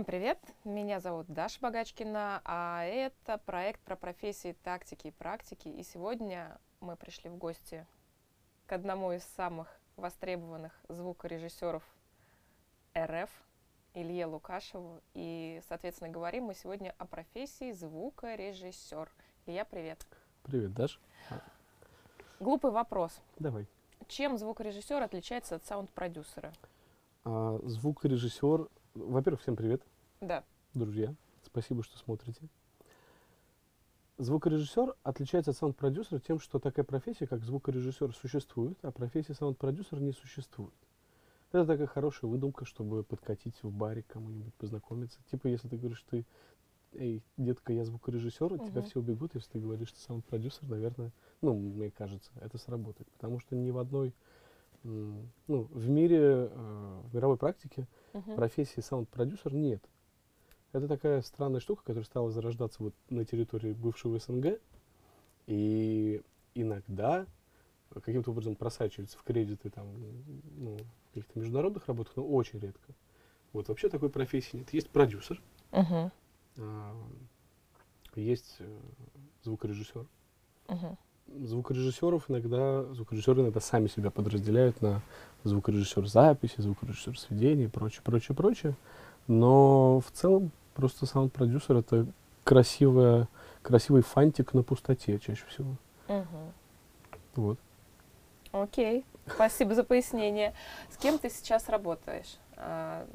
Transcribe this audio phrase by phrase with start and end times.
[0.00, 0.38] Всем привет!
[0.64, 5.68] Меня зовут Даша Богачкина, а это проект про профессии, тактики и практики.
[5.68, 7.86] И сегодня мы пришли в гости
[8.64, 11.82] к одному из самых востребованных звукорежиссеров
[12.96, 13.28] РФ,
[13.92, 15.02] Илье Лукашеву.
[15.12, 19.10] И, соответственно, говорим мы сегодня о профессии звукорежиссер.
[19.44, 20.06] Илья, привет.
[20.44, 20.98] Привет, Даш.
[22.40, 23.20] Глупый вопрос.
[23.38, 23.66] Давай.
[24.08, 26.54] Чем звукорежиссер отличается от саунд-продюсера?
[27.26, 28.66] А, звукорежиссер.
[28.94, 29.82] Во-первых, всем привет,
[30.20, 30.44] Да.
[30.74, 31.14] друзья.
[31.42, 32.42] Спасибо, что смотрите.
[34.18, 40.12] Звукорежиссер отличается от саунд-продюсера тем, что такая профессия, как звукорежиссер, существует, а профессия саунд-продюсер не
[40.12, 40.74] существует.
[41.52, 45.18] Это такая хорошая выдумка, чтобы подкатить в баре кому-нибудь познакомиться.
[45.30, 46.26] Типа, если ты говоришь, ты,
[46.92, 51.54] эй, детка, я звукорежиссер, от тебя все убегут, если ты говоришь, что саунд-продюсер, наверное, ну,
[51.54, 53.10] мне кажется, это сработает.
[53.12, 54.14] Потому что ни в одной,
[54.82, 58.36] ну, в мире, э, в мировой практике Мгм.
[58.36, 59.82] профессии саунд-продюсер нет.
[60.72, 64.60] Это такая странная штука, которая стала зарождаться вот на территории бывшего СНГ.
[65.46, 66.22] И
[66.54, 67.26] иногда
[68.04, 69.86] каким-то образом просачивается в кредиты там,
[70.58, 70.76] ну,
[71.08, 72.92] каких-то международных работах, но очень редко.
[73.52, 74.72] Вот вообще такой профессии нет.
[74.72, 75.42] Есть продюсер,
[76.56, 76.94] а,
[78.14, 78.78] есть э,
[79.42, 80.06] звукорежиссер.
[80.68, 80.98] Мгм.
[81.46, 85.02] Звукорежиссеров иногда, звукорежиссеры иногда сами себя подразделяют на
[85.42, 88.76] звукорежиссер записи, звукорежиссер сведения и прочее, прочее, прочее.
[89.26, 92.06] Но в целом просто саунд-продюсер это
[92.44, 93.28] красивая,
[93.62, 95.74] красивый фантик на пустоте чаще всего.
[96.08, 96.52] Мгм.
[97.36, 97.58] Вот.
[98.52, 100.54] Окей, спасибо за пояснение.
[100.90, 102.36] С кем ты сейчас работаешь?
[102.56, 103.06] А,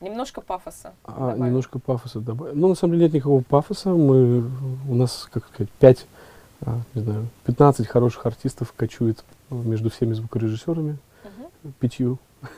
[0.00, 0.94] немножко пафоса.
[1.04, 1.46] А, добавим.
[1.46, 2.56] немножко пафоса добавить.
[2.56, 3.90] Ну, на самом деле нет никакого пафоса.
[3.90, 4.50] Мы,
[4.88, 6.06] у нас, как сказать, 5,
[6.94, 10.98] не знаю, 15 хороших артистов кочует между всеми звукорежиссерами.
[11.24, 11.72] Мгм.
[11.78, 12.18] пятью.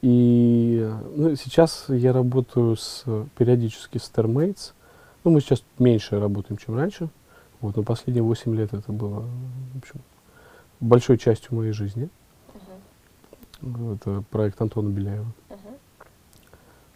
[0.00, 3.04] И ну, сейчас я работаю с,
[3.36, 4.72] периодически с Termates.
[5.24, 7.08] Ну, мы сейчас меньше работаем, чем раньше.
[7.60, 9.24] Вот, но последние 8 лет это было,
[9.74, 10.00] в общем,
[10.78, 12.08] большой частью моей жизни.
[13.60, 13.92] Мгм.
[13.94, 15.26] Это проект Антона Беляева.
[15.48, 15.58] Мгм.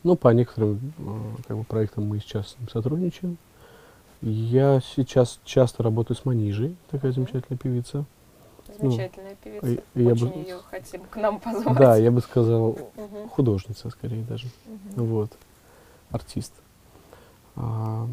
[0.04, 3.36] Ну, по некоторым э, как бы, проектам мы сейчас сотрудничаем.
[4.20, 7.22] Я сейчас часто работаю с Манижей, такая Мгм.
[7.22, 8.04] замечательная певица.
[8.80, 9.66] Замечательная певица.
[9.66, 11.76] и- и я бы- Очень ее хотим к нам позвать.
[11.78, 13.28] Да, я бы сказал, Мгм.
[13.30, 14.48] художница скорее даже.
[14.66, 15.06] Мгм.
[15.06, 15.32] Вот.
[16.10, 16.52] Артист.
[17.56, 18.06] А,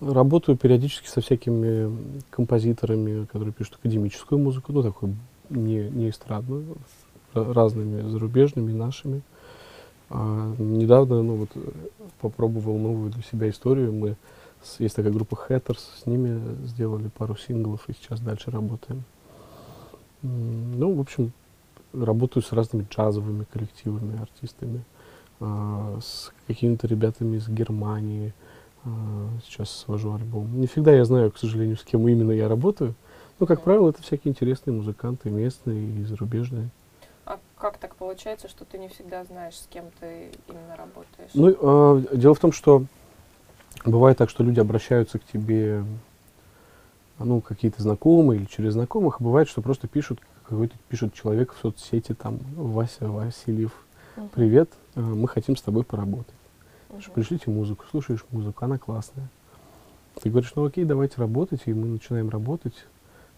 [0.00, 1.90] работаю периодически со всякими
[2.30, 5.16] композиторами, которые пишут академическую музыку, ну, такую
[5.50, 6.76] не, не эстрадную,
[7.34, 9.22] ра- разными зарубежными, нашими.
[10.10, 11.48] А, недавно, ну, вот,
[12.20, 13.92] попробовал новую для себя историю.
[13.92, 14.16] Мы,
[14.78, 19.04] есть такая группа Hatters, с ними сделали пару синглов и сейчас дальше работаем.
[20.22, 21.32] Ну, в общем,
[21.92, 24.84] работаю с разными джазовыми коллективами, артистами
[25.40, 28.32] а, с какими-то ребятами из Германии.
[28.84, 28.88] а,
[29.44, 30.60] Сейчас свожу альбом.
[30.60, 32.94] Не всегда я знаю, к сожалению, с кем именно я работаю.
[33.38, 36.70] Но, как правило, это всякие интересные музыканты, местные и зарубежные.
[37.26, 41.30] А как так получается, что ты не всегда знаешь, с кем ты именно работаешь?
[41.34, 42.84] Ну, а, дело в том, что
[43.84, 45.84] бывает так, что люди обращаются к тебе,
[47.18, 51.58] ну, какие-то знакомые или через знакомых, а бывает, что просто пишут, какой-то пишет человек в
[51.60, 53.72] соцсети, там, Вася Васильев,
[54.16, 54.28] Мгм.
[54.30, 56.34] привет, а, мы хотим с тобой поработать.
[57.00, 59.28] Что пришлите музыку, слушаешь музыку, она классная.
[60.22, 62.74] Ты говоришь, ну окей, давайте работать, и мы начинаем работать.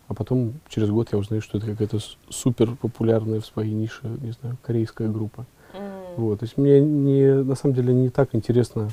[0.06, 1.98] А потом через год я узнаю, что это какая-то
[2.30, 5.44] супер популярная в своей нише, не знаю, корейская группа.
[5.74, 5.82] М.
[6.16, 8.90] Вот, то есть мне не, на самом деле не так интересно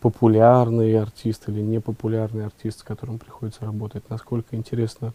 [0.00, 5.12] популярный артист или непопулярный артист, с которым приходится работать, насколько интересно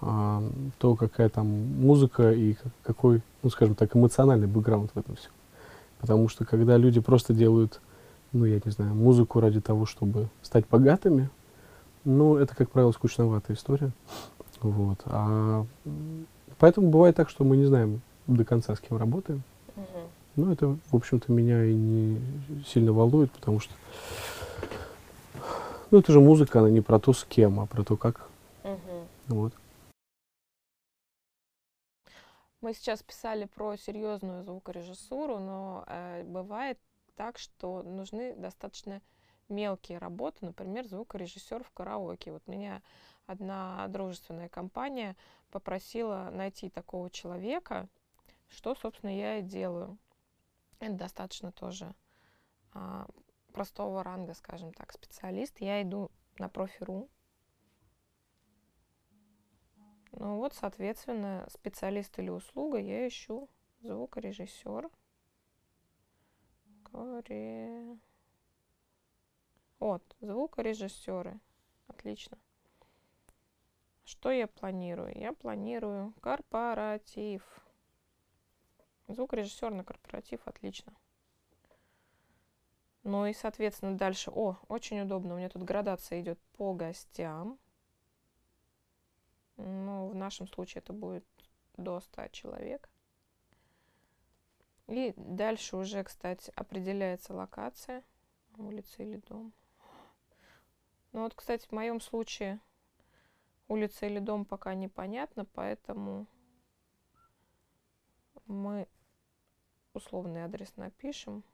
[0.00, 0.42] а,
[0.78, 5.32] то, какая там музыка и как- какой, ну скажем так, эмоциональный бэкграунд в этом всем.
[6.00, 7.80] Потому что когда люди просто делают,
[8.32, 11.30] ну я не знаю, музыку ради того, чтобы стать богатыми,
[12.04, 13.92] ну это, как правило, скучноватая история.
[14.60, 15.00] Вот.
[15.06, 15.66] А,
[16.58, 19.42] поэтому бывает так, что мы не знаем до конца, с кем работаем.
[20.36, 22.20] Ну, это, в общем-то, меня и не
[22.64, 23.72] сильно волнует, потому что,
[25.92, 28.28] ну, это же музыка, она не про то, с кем, а про то, как.
[28.64, 29.06] Мгм.
[29.28, 29.52] Вот.
[32.60, 36.80] Мы сейчас писали про серьезную звукорежиссуру, но э, бывает
[37.14, 39.02] так, что нужны достаточно
[39.48, 42.32] мелкие работы, например, звукорежиссер в караоке.
[42.32, 42.82] Вот меня
[43.26, 45.14] одна дружественная компания
[45.50, 47.86] попросила найти такого человека,
[48.48, 49.98] что, собственно, я и делаю.
[50.80, 51.94] Это достаточно тоже
[52.72, 53.06] а,
[53.52, 55.60] простого ранга, скажем так, специалист.
[55.60, 57.08] Я иду на профи.ру,
[60.16, 63.48] Ну вот, соответственно, специалист или услуга я ищу
[63.80, 64.88] звукорежиссер.
[66.94, 67.98] Звукоре...
[69.80, 71.40] Вот, звукорежиссеры.
[71.88, 72.38] Отлично.
[74.04, 75.12] Что я планирую?
[75.18, 77.42] Я планирую корпоратив.
[79.08, 80.92] Звукорежиссер на корпоратив, отлично.
[83.02, 84.30] Ну и, соответственно, дальше.
[84.30, 85.34] О, очень удобно.
[85.34, 87.58] У меня тут градация идет по гостям.
[89.56, 91.24] Ну, в нашем случае это будет
[91.76, 92.88] до 100 человек.
[94.86, 98.02] И дальше уже, кстати, определяется локация.
[98.56, 99.52] Улица или дом.
[101.12, 102.60] Ну вот, кстати, в моем случае
[103.68, 106.26] улица или дом пока непонятно, поэтому
[108.46, 108.88] мы
[109.92, 111.44] условный адрес напишем.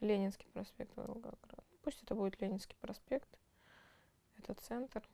[0.00, 1.64] Ленинский проспект Волгоград.
[1.82, 3.28] Пусть это будет Ленинский проспект.
[4.38, 5.08] Это центр.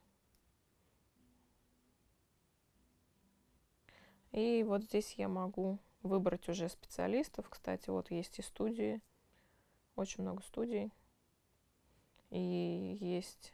[4.32, 7.48] И вот здесь я могу выбрать уже специалистов.
[7.48, 9.00] Кстати, вот есть и студии
[9.96, 10.92] очень много студий.
[12.30, 13.52] И есть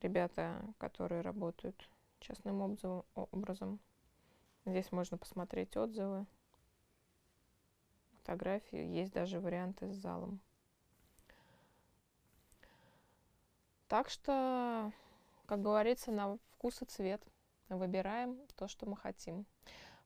[0.00, 1.88] ребята, которые работают
[2.20, 2.60] частным
[3.14, 3.80] образом.
[4.64, 6.26] Здесь можно посмотреть отзывы,
[8.18, 8.78] фотографии.
[8.78, 10.40] Есть даже варианты с залом.
[13.88, 14.92] Так что,
[15.46, 17.22] как говорится, на вкус и цвет
[17.70, 19.46] выбираем то, что мы хотим.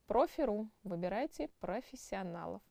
[0.06, 0.68] Профи.ру.
[0.84, 2.62] Выбирайте профессионалов.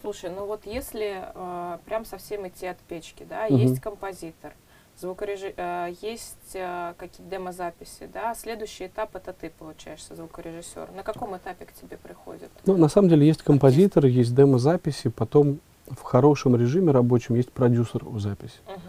[0.00, 3.56] Слушай, ну вот если э, прям совсем идти от печки, да, угу.
[3.56, 4.54] есть композитор,
[4.98, 5.54] звукорежи...
[5.56, 10.90] э, есть э, какие-то демозаписи, да, следующий этап это ты получаешься звукорежиссер.
[10.96, 12.50] На каком этапе к тебе приходит?
[12.66, 18.06] Ну, на самом деле есть композитор, есть демозаписи, потом в хорошем режиме рабочем есть продюсер
[18.06, 18.58] у записи.
[18.66, 18.80] Угу.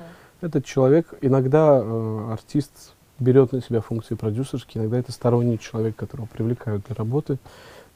[0.42, 6.26] Этот человек, иногда э, артист берет на себя функции продюсерские, иногда это сторонний человек, которого
[6.26, 7.38] привлекают для работы,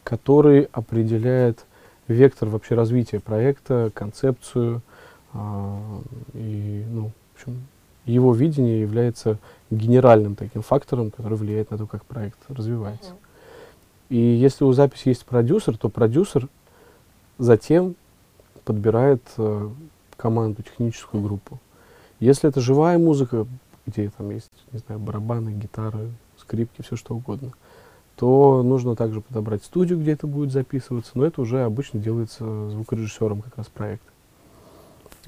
[0.04, 1.66] который определяет
[2.08, 4.82] вектор вообще развития проекта, концепцию.
[5.34, 5.80] А,
[6.34, 7.68] и, ну, в общем,
[8.10, 9.38] его видение является
[9.70, 13.12] генеральным таким фактором, который влияет на то, как проект развивается.
[14.10, 16.48] И если у записи есть продюсер, то продюсер
[17.38, 17.96] затем
[18.66, 19.70] подбирает э,
[20.18, 21.60] команду, техническую группу.
[22.20, 23.46] Если это живая музыка,
[23.86, 27.52] где там есть, не знаю, барабаны, гитары, скрипки, все что угодно,
[28.16, 33.42] то нужно также подобрать студию, где это будет записываться, но это уже обычно делается звукорежиссером
[33.42, 34.12] как раз проекта.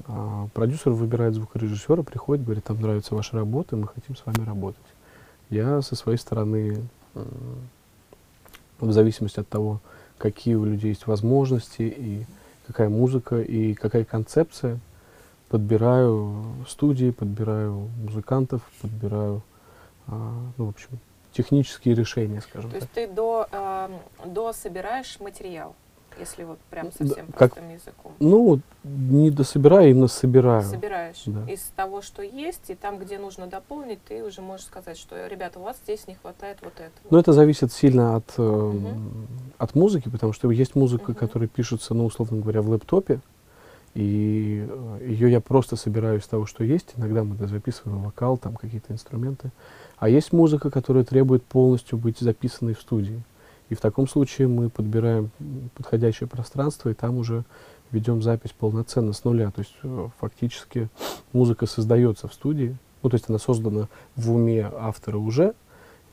[0.06, 4.80] А, продюсер выбирает звукорежиссера, приходит, говорит, нам нравится ваша работа, мы хотим с вами работать.
[5.50, 6.82] Я со своей стороны,
[8.80, 9.80] в зависимости от того,
[10.18, 12.24] какие у людей есть возможности, и
[12.66, 14.78] какая музыка, и какая концепция,
[15.48, 19.42] подбираю студии, подбираю музыкантов, подбираю,
[20.06, 20.88] а, ну, в общем,
[21.32, 22.82] технические решения, скажем То так.
[22.82, 23.88] есть ты до, э,
[24.26, 25.74] до собираешь материал,
[26.18, 28.12] если вот прям совсем да, простым как, языком?
[28.18, 30.62] Ну, не дособираю, именно собираю.
[30.62, 31.50] Собираешь да.
[31.50, 35.58] из того, что есть, и там, где нужно дополнить, ты уже можешь сказать, что, ребята,
[35.58, 37.06] у вас здесь не хватает вот этого.
[37.10, 38.88] Ну, это зависит сильно от, э, угу.
[39.58, 41.18] от музыки, потому что есть музыка, угу.
[41.18, 43.20] которая пишется, ну, условно говоря, в лэптопе,
[43.94, 46.94] и э, ее я просто собираю из того, что есть.
[46.96, 49.50] Иногда мы записываем вокал, там какие-то инструменты.
[49.98, 53.22] А есть музыка, которая требует полностью быть записанной в студии.
[53.72, 55.30] И в таком случае мы подбираем
[55.74, 57.42] подходящее пространство, и там уже
[57.90, 59.50] ведем запись полноценно с нуля.
[59.50, 60.90] То есть э, фактически
[61.32, 62.76] музыка создается в студии.
[63.02, 65.54] Ну, то есть она создана в уме автора уже,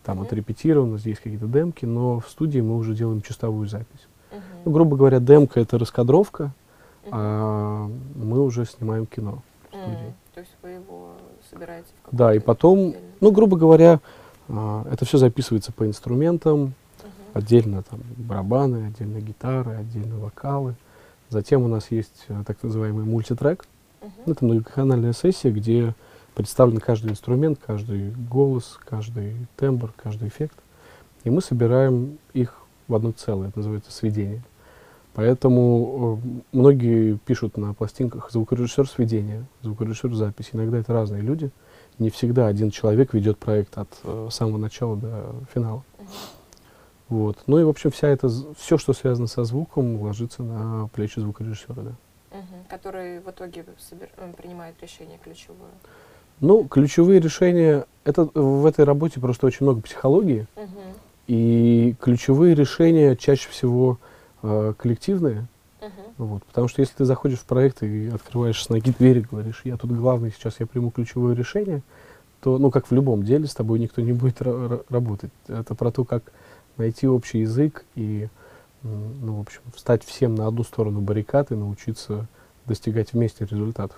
[0.06, 0.26] там mm-hmm.
[0.26, 4.08] отрепетировано, здесь какие-то демки, но в студии мы уже делаем чистовую запись.
[4.32, 4.40] Mm-hmm.
[4.64, 6.54] Ну, грубо говоря, демка— это раскадровка,
[7.04, 7.10] mm-hmm.
[7.12, 9.98] а мы уже снимаем кино в студии.
[9.98, 10.34] Mm-hmm.
[10.34, 11.12] То есть вы его
[11.52, 14.00] собираете в Да, и потом, ну, грубо говоря,
[14.48, 16.74] а, это все записывается по инструментам.
[17.34, 20.76] Отдельно там барабаны, отдельно гитары, отдельно вокалы.
[21.30, 23.66] Затем у нас есть а, так называемый мультитрек.
[24.02, 24.32] Угу.
[24.32, 25.94] Это многоканальная сессия, где
[26.36, 30.58] представлен каждый инструмент, каждый голос, каждый тембр, каждый эффект.
[31.24, 32.56] И мы собираем их
[32.88, 34.42] в одно целое, это называется сведение.
[35.14, 40.52] Поэтому э, многие пишут на пластинках звукорежиссер сведения, звукорежиссер записи.
[40.54, 41.52] Иногда это разные люди.
[41.98, 45.84] Не всегда один человек ведет проект от э, самого начала до финала.
[45.98, 46.39] Uh-huh.
[47.10, 47.40] Вот.
[47.48, 51.82] Ну и, в общем, вся это, все, что связано со звуком, ложится на плечи звукорежиссера,
[51.82, 51.92] да.
[52.32, 52.70] Uh-huh.
[52.70, 54.10] Который в итоге собер...
[54.38, 55.72] принимает решение ключевое.
[56.40, 60.48] Ну, ключевые решения, это в этой работе просто очень много психологии.
[60.56, 60.96] Uh-huh.
[61.28, 63.98] И ключевые решения чаще всего
[64.44, 65.48] э, коллективные.
[65.82, 65.90] Uh-huh.
[66.20, 69.62] Вот, потому что если ты заходишь в проект и открываешь с ноги дверь и говоришь,
[69.64, 71.82] я тут главный, сейчас я приму ключевое решение,
[72.42, 75.32] то, ну, как в любом деле, с тобой никто не будет работать.
[75.48, 76.32] Это про то, как
[76.80, 78.28] найти общий язык и
[78.82, 82.28] ну, в общем, встать всем на одну сторону баррикад и научиться
[82.66, 83.98] достигать вместе результатов.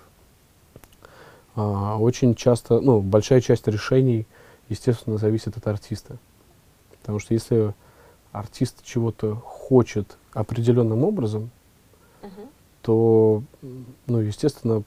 [1.55, 4.25] А, очень часто, ну, большая часть решений,
[4.69, 6.17] естественно, зависит от артиста.
[7.01, 7.75] Потому что если
[8.31, 11.51] артист чего-то хочет определенным образом,
[12.23, 12.49] Мгм.
[12.81, 13.43] то,
[14.07, 14.83] ну, естественно,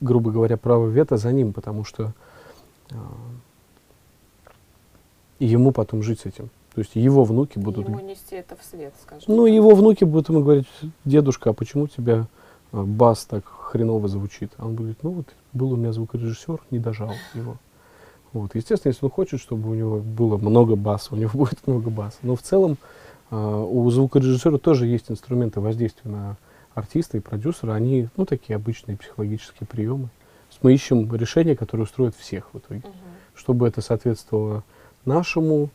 [0.00, 2.12] грубо говоря, право вето за ним, потому что
[2.90, 2.96] а,
[5.38, 6.50] ему потом жить с этим.
[6.78, 7.88] То есть его внуки будут...
[7.88, 9.24] Ему нести это в свет, скажем.
[9.26, 9.52] Ну, так.
[9.52, 10.68] его внуки будут ему говорить,
[11.04, 12.28] дедушка, а почему у тебя
[12.70, 14.52] а, бас так хреново звучит?
[14.58, 17.56] А он говорит, ну вот был у меня звукорежиссер, не дожал его.
[18.32, 18.54] Вот.
[18.54, 22.18] Естественно, если он хочет, чтобы у него было много баса, у него будет много баса.
[22.22, 22.76] Но в целом
[23.32, 26.36] а, у звукорежиссера тоже есть инструменты воздействия на
[26.76, 27.72] артиста и продюсера.
[27.72, 30.10] Они, ну, такие обычные психологические приемы.
[30.62, 32.92] Мы ищем решение, которое устроит всех в итоге Мгм.
[33.34, 34.62] чтобы это соответствовало
[35.04, 35.70] нашему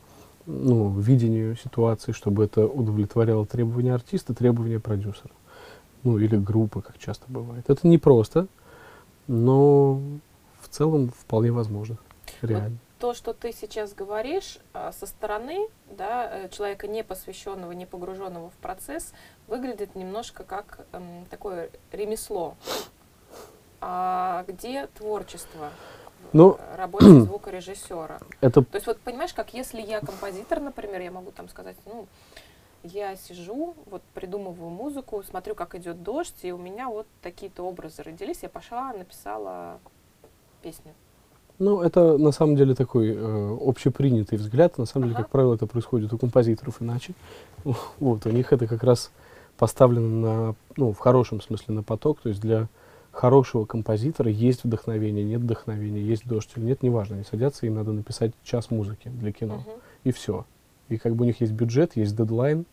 [0.46, 5.30] ну, видению ситуации, чтобы это удовлетворяло требования артиста, требования продюсера.
[6.02, 7.64] Ну, или группы, как часто бывает.
[7.68, 8.46] Это непросто,
[9.26, 10.00] но
[10.60, 11.96] в целом вполне возможно.
[12.42, 12.78] Реально.
[12.98, 18.50] То, что ты сейчас говоришь, а, со стороны да, э, человека, не посвященного, не погруженного
[18.50, 19.12] в процесс,
[19.46, 22.54] выглядит немножко как эм, такое ремесло.
[23.80, 25.70] А где творчество
[26.34, 28.18] Ну, работе звукорежиссера?
[28.40, 32.06] Это То есть вот понимаешь, как если я композитор, например, я могу там сказать, ну,
[32.82, 38.02] я сижу, вот придумываю музыку, смотрю, как идет дождь, и у меня вот такие-то образы
[38.02, 39.78] родились, я пошла, написала
[40.60, 40.92] песню.
[41.60, 44.76] Ну, это на самом деле такой э, общепринятый взгляд.
[44.76, 45.22] На самом деле, Ага.
[45.22, 47.14] как правило, это происходит у композиторов иначе.
[48.00, 49.12] Вот, у них это как раз
[49.56, 52.20] поставлено на, ну, в хорошем смысле на поток.
[52.20, 52.66] То есть для
[53.14, 57.16] хорошего композитора есть вдохновение, нет вдохновения, есть дождь или нет, неважно.
[57.16, 59.56] Они садятся, им надо написать час музыки для кино.
[59.56, 59.80] Мгм.
[60.04, 60.44] И все.
[60.88, 62.66] И как бы у них есть бюджет, есть дедлайн,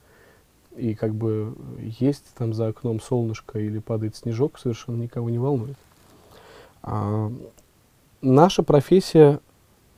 [0.75, 5.77] и как бы есть там за окном солнышко или падает снежок, совершенно никого не волнует.
[6.81, 7.31] А,
[8.21, 9.39] наша профессия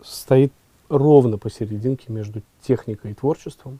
[0.03, 0.51] стоит
[0.89, 3.79] ровно посерединке между техникой и творчеством,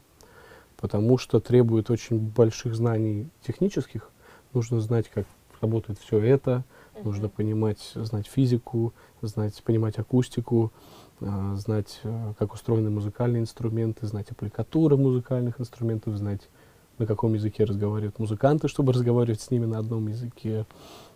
[0.77, 4.09] потому что требует очень больших знаний технических.
[4.53, 5.25] Нужно знать, как
[5.63, 6.63] работает все это,
[7.03, 7.31] нужно Мгм.
[7.31, 10.71] понимать, знать физику, знать, понимать акустику,
[11.21, 16.41] а, знать, э, как устроены музыкальные инструменты, знать аппликатуры музыкальных инструментов, знать,
[16.99, 20.65] на каком языке разговаривают музыканты, чтобы разговаривать с ними на одном языке,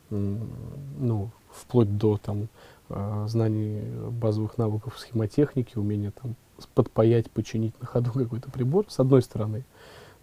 [0.10, 2.48] ну, вплоть до там
[2.90, 6.36] а, знаний базовых навыков схемотехники, умения там
[6.74, 9.66] подпаять, починить на ходу какой-то прибор, с одной стороны,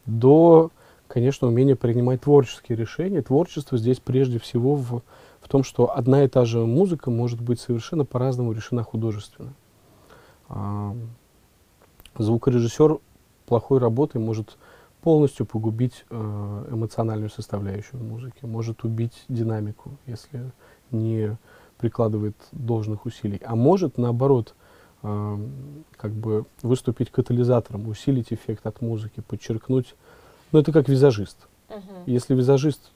[0.07, 0.71] до,
[1.08, 3.23] конечно, умения принимать творческие решения.
[3.23, 5.02] Творчество здесь прежде всего в,
[5.40, 9.54] в том, что одна и та же музыка может быть совершенно по-разному решена художественно.
[10.49, 10.94] А,
[12.16, 12.99] звукорежиссер
[13.46, 14.56] плохой работой может
[15.04, 20.50] полностью погубить э, эмоциональную составляющую музыки, может убить динамику, если
[20.90, 21.37] не
[21.76, 23.38] прикладывает должных усилий.
[23.44, 24.54] А может, наоборот,
[25.02, 25.38] э,
[25.99, 29.94] как бы выступить катализатором, усилить эффект от музыки, подчеркнуть.
[30.53, 31.37] Ну, это как визажист.
[31.69, 31.81] Мгм.
[32.07, 32.91] Если визажист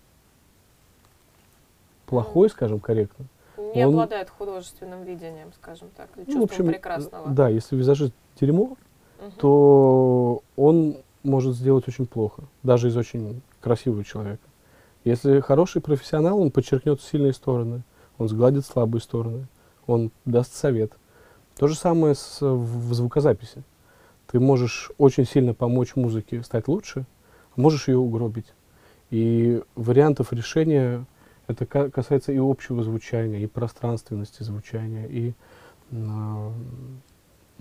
[2.06, 3.26] плохой, скажем корректно,
[3.74, 7.28] Не он- обладает художественным видением, скажем так, или ну, чувством в общем, прекрасного.
[7.30, 8.76] да, если визажист дерьмо,
[9.20, 9.32] Мгм.
[9.38, 14.42] то он может сделать очень плохо, даже из очень красивого человека.
[15.04, 17.82] Если хороший профессионал, он подчеркнет сильные стороны,
[18.18, 19.46] он сгладит слабые стороны,
[19.86, 20.92] он даст совет.
[21.56, 23.62] То же самое с, в, в звукозаписи.
[24.28, 27.04] Ты можешь очень сильно помочь музыке стать лучше,
[27.58, 28.46] можешь ее угробить.
[29.10, 31.04] И вариантов решения
[31.46, 35.32] это ка- касается и общего звучания, и пространственности звучания, и
[35.92, 36.52] а,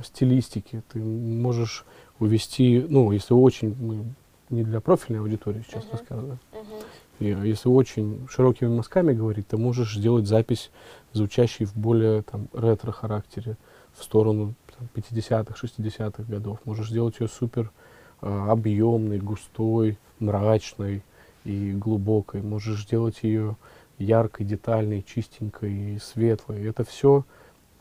[0.03, 0.83] стилистики.
[0.91, 1.85] Ты можешь
[2.19, 4.03] увести, ну, если очень, мы
[4.49, 5.91] не для профильной аудитории сейчас Мгм.
[5.93, 6.79] рассказываю, Мгм.
[7.19, 10.69] и если очень широкими мазками говорить, ты можешь сделать запись,
[11.13, 13.57] звучащей в более там, ретро-характере,
[13.93, 16.59] в сторону там, 50-х, 60-х годов.
[16.65, 17.86] Можешь сделать ее супер а,
[18.21, 21.03] объемной, густой, мрачной
[21.43, 22.41] и глубокой.
[22.41, 23.55] Можешь сделать ее
[23.97, 26.65] яркой, детальной, чистенькой и светлой.
[26.65, 27.23] Это все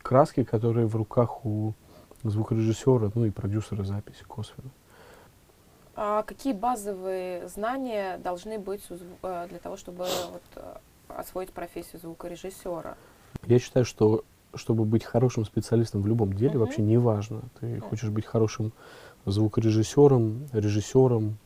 [0.03, 1.75] краски, которые в руках у
[2.23, 4.71] звукорежиссера, ну и продюсера записи косвенно.
[5.95, 10.75] А какие базовые знания должны быть э, для того, чтобы вот, э,
[11.09, 12.97] освоить профессию звукорежиссера?
[13.47, 14.25] Я считаю, что
[14.55, 16.61] чтобы быть хорошим специалистом в любом деле, Мгм.
[16.61, 17.43] вообще не важно.
[17.61, 17.83] Ты Мгм.
[17.83, 18.73] хочешь быть хорошим
[19.27, 21.37] звукорежиссером, режиссером,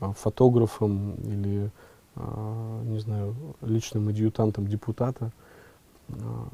[0.00, 1.70] а, фотографом или,
[2.16, 5.30] а, не знаю, личным адъютантом депутата.
[6.08, 6.48] А,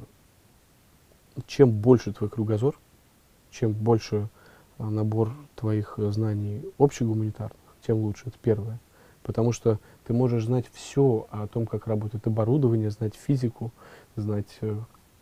[1.47, 2.79] Чем больше твой кругозор,
[3.51, 4.29] чем больше
[4.79, 8.25] набор твоих знаний общегуманитарных, тем лучше.
[8.27, 8.79] Это первое.
[9.23, 13.73] Потому что ты можешь знать все о том, как работает оборудование, знать физику,
[14.17, 14.77] знать э,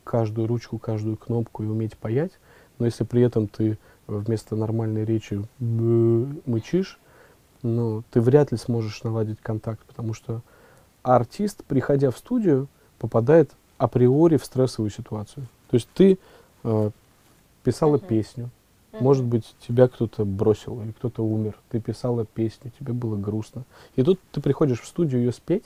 [0.05, 2.33] каждую ручку, каждую кнопку и уметь паять.
[2.79, 3.79] Но если при этом ты
[4.19, 6.99] вместо нормальной речи мычишь,
[7.63, 10.43] ну, ты вряд ли сможешь наладить контакт, потому что
[11.03, 15.47] артист, приходя в студию, попадает априори в стрессовую ситуацию.
[15.71, 16.19] То есть ты
[16.65, 16.91] э,
[17.63, 18.07] писала uh-huh.
[18.07, 18.51] песню,
[18.93, 19.03] uh-huh.
[19.03, 23.65] может быть, тебя кто-то бросил или кто-то умер, ты писала песню, тебе было грустно.
[23.97, 25.65] И тут ты приходишь в студию ее спеть,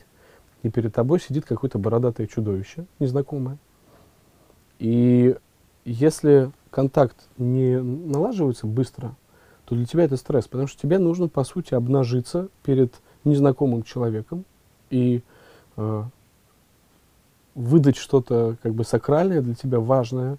[0.62, 3.58] и перед тобой сидит какое-то бородатое чудовище, незнакомое.
[4.78, 5.36] И
[5.84, 9.14] если контакт не налаживается быстро,
[9.64, 14.45] то для тебя это стресс, потому что тебе нужно, по сути, обнажиться перед незнакомым человеком
[14.90, 15.23] и
[15.76, 16.02] э,
[17.54, 20.35] выдать что-то как бы сакральное для тебя, важное,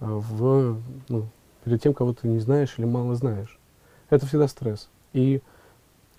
[0.00, 0.80] э, в,
[1.10, 1.26] ну,
[1.64, 3.58] перед тем, кого ты не знаешь или мало знаешь.
[4.08, 4.88] Это всегда стресс.
[5.12, 5.42] И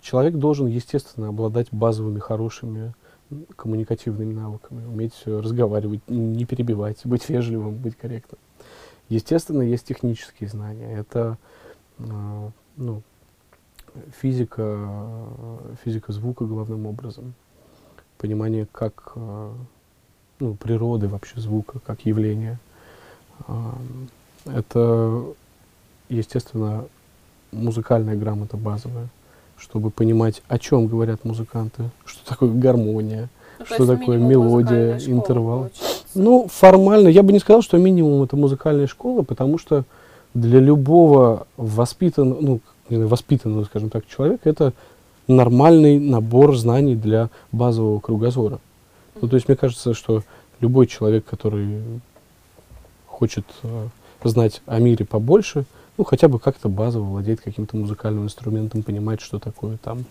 [0.00, 2.94] человек должен, естественно, обладать базовыми хорошими
[3.56, 8.38] коммуникативными навыками, уметь разговаривать, не перебивать, быть вежливым, быть корректным.
[9.08, 10.98] Естественно, есть технические знания.
[10.98, 11.36] Это
[11.98, 13.02] э, ну,
[14.20, 14.88] физика,
[15.84, 17.34] физика звука главным образом,
[18.18, 19.52] понимание, как э,
[20.40, 22.58] ну, природы вообще звука, как явления.
[23.46, 23.72] Э,
[24.46, 25.24] это,
[26.08, 26.86] естественно,
[27.52, 29.08] музыкальная грамота базовая,
[29.58, 35.70] чтобы понимать, о чем говорят музыканты, что такое гармония, ну, что такое мелодия, интервал.
[35.70, 35.93] Получается.
[36.14, 39.84] Ну, формально, я бы не сказал, что минимум это музыкальная школа, потому что
[40.32, 44.72] для любого воспитанного, ну, воспитанного, скажем так, человека это
[45.26, 48.60] нормальный набор знаний для базового кругозора.
[49.20, 50.22] Ну, то есть мне кажется, что
[50.60, 51.82] любой человек, который
[53.06, 53.88] хочет э,
[54.22, 55.64] знать о мире побольше,
[55.96, 60.04] ну, хотя бы как-то базово владеть каким-то музыкальным инструментом, понимать, что такое там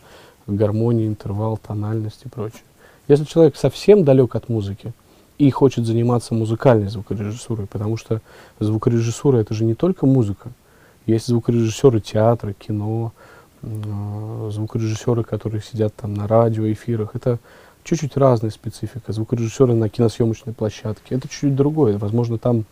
[0.48, 2.64] гармония, интервал, тональность и прочее.
[3.08, 4.94] Если человек совсем далек от музыки,
[5.38, 8.22] и хочет заниматься музыкальной звукорежиссурой, потому что
[8.60, 10.52] звукорежиссура это же не только музыка.
[11.06, 13.12] Есть звукорежиссеры театра, кино,
[13.62, 17.16] э, звукорежиссеры, которые сидят там на радио, эфирах.
[17.16, 17.40] Это
[17.84, 19.12] чуть-чуть разная специфика.
[19.12, 21.16] Звукорежиссеры на киносъемочной площадке.
[21.16, 21.98] Это чуть-чуть другое.
[21.98, 22.66] Возможно, там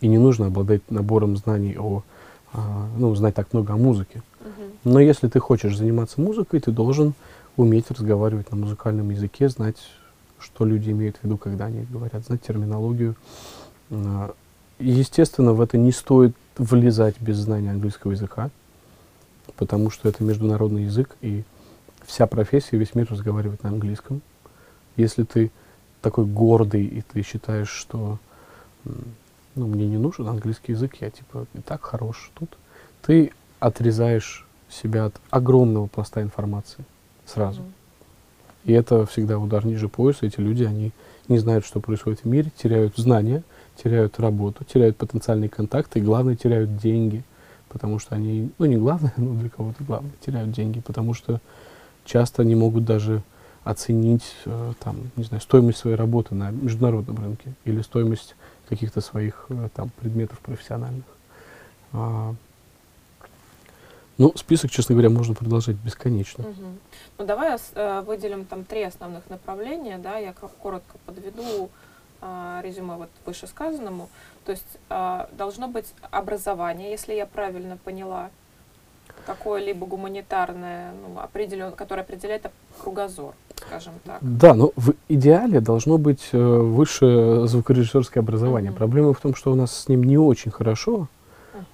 [0.00, 2.02] и не нужно обладать набором знаний о,
[2.52, 4.22] а, ну, знать так много о музыке.
[4.84, 7.14] Но если ты хочешь заниматься музыкой, ты должен
[7.56, 9.76] уметь разговаривать на музыкальном языке, знать
[10.38, 13.16] что люди имеют в виду, когда они говорят, знать терминологию.
[13.90, 14.34] А,
[14.78, 18.50] естественно, в это не стоит влезать без знания английского языка,
[19.56, 21.44] потому что это международный язык, и
[22.04, 24.22] вся профессия, весь мир разговаривает на английском.
[24.96, 25.50] Если ты
[26.00, 28.18] такой гордый, и ты считаешь, что
[29.54, 32.56] ну, мне не нужен английский язык, я типа и так хорош тут,
[33.02, 36.84] ты отрезаешь себя от огромного пласта информации
[37.24, 37.62] сразу.
[37.62, 37.75] Mm-hmm.
[38.66, 40.26] И это всегда удар ниже пояса.
[40.26, 40.90] Эти люди, они
[41.28, 43.42] не знают, что происходит в мире, теряют знания,
[43.82, 47.22] теряют работу, теряют потенциальные контакты и, главное, теряют деньги.
[47.68, 51.40] Потому что они, ну не главное, но для кого-то главное, теряют деньги, потому что
[52.04, 53.22] часто не могут даже
[53.62, 58.34] оценить э, там, не знаю, стоимость своей работы на международном рынке или стоимость
[58.68, 61.04] каких-то своих э, там, предметов профессиональных.
[61.92, 62.34] А,
[64.18, 66.44] ну, список, честно говоря, можно продолжать бесконечно.
[66.44, 66.66] Угу.
[67.18, 71.70] Ну, давай э, выделим там три основных направления, да, я коротко подведу
[72.22, 74.08] э, резюме вот вышесказанному.
[74.44, 78.30] То есть э, должно быть образование, если я правильно поняла,
[79.26, 83.34] какое-либо гуманитарное, ну, определен, которое определяет кругозор,
[83.66, 84.18] скажем так.
[84.20, 88.70] Да, но в идеале должно быть э, высшее звукорежиссерское образование.
[88.70, 88.78] Угу.
[88.78, 91.08] Проблема в том, что у нас с ним не очень хорошо угу.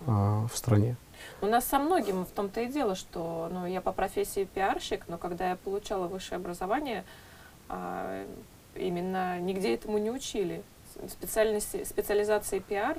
[0.06, 0.96] э, в стране.
[1.42, 5.18] У нас со многим в том-то и дело, что ну, я по профессии пиарщик, но
[5.18, 7.02] когда я получала высшее образование,
[7.68, 8.24] а,
[8.76, 10.62] именно нигде этому не учили.
[11.08, 12.96] Специальности, специализации пиар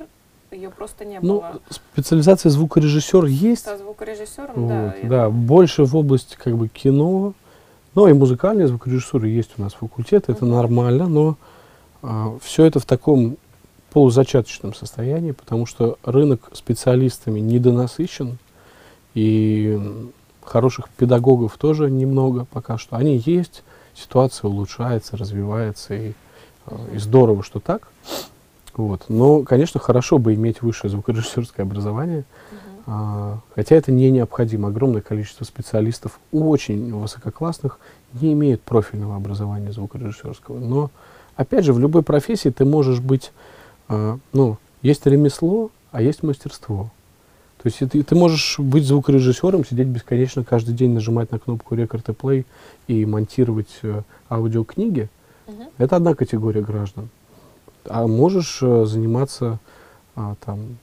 [0.51, 1.61] ее просто не ну, было.
[1.69, 3.63] Специализация звукорежиссер есть.
[3.63, 4.95] Со звукорежиссером, вот, да.
[5.03, 7.33] Да, больше в области как бы кино,
[7.95, 10.49] ну и музыкальная звукорежиссура есть у нас факультет, это uh-huh.
[10.49, 11.37] нормально, но
[12.01, 13.37] а, все это в таком
[13.93, 18.39] полузачаточном состоянии, потому что рынок специалистами недонасыщен,
[19.13, 19.79] и
[20.43, 22.95] хороших педагогов тоже немного пока что.
[22.95, 26.13] Они есть, ситуация улучшается, развивается, и,
[26.65, 27.87] э, и здорово, что так.
[28.75, 29.05] Вот.
[29.09, 32.23] Но, конечно, хорошо бы иметь высшее звукорежиссерское образование,
[32.87, 34.69] а, хотя это не необходимо.
[34.69, 37.79] Огромное количество специалистов, очень высококлассных,
[38.19, 40.57] не имеют профильного образования звукорежиссерского.
[40.57, 40.89] Но,
[41.35, 43.31] опять же, в любой профессии ты можешь быть
[43.87, 46.91] ну, есть ремесло, а есть мастерство.
[47.63, 52.03] То есть ты, ты можешь быть звукорежиссером, сидеть бесконечно каждый день, нажимать на кнопку Record
[52.07, 52.45] и Play
[52.87, 55.09] и монтировать э, аудиокниги.
[55.47, 55.69] Мгм.
[55.77, 57.07] Это одна категория граждан.
[57.85, 59.59] А можешь э, заниматься
[60.15, 60.77] а, там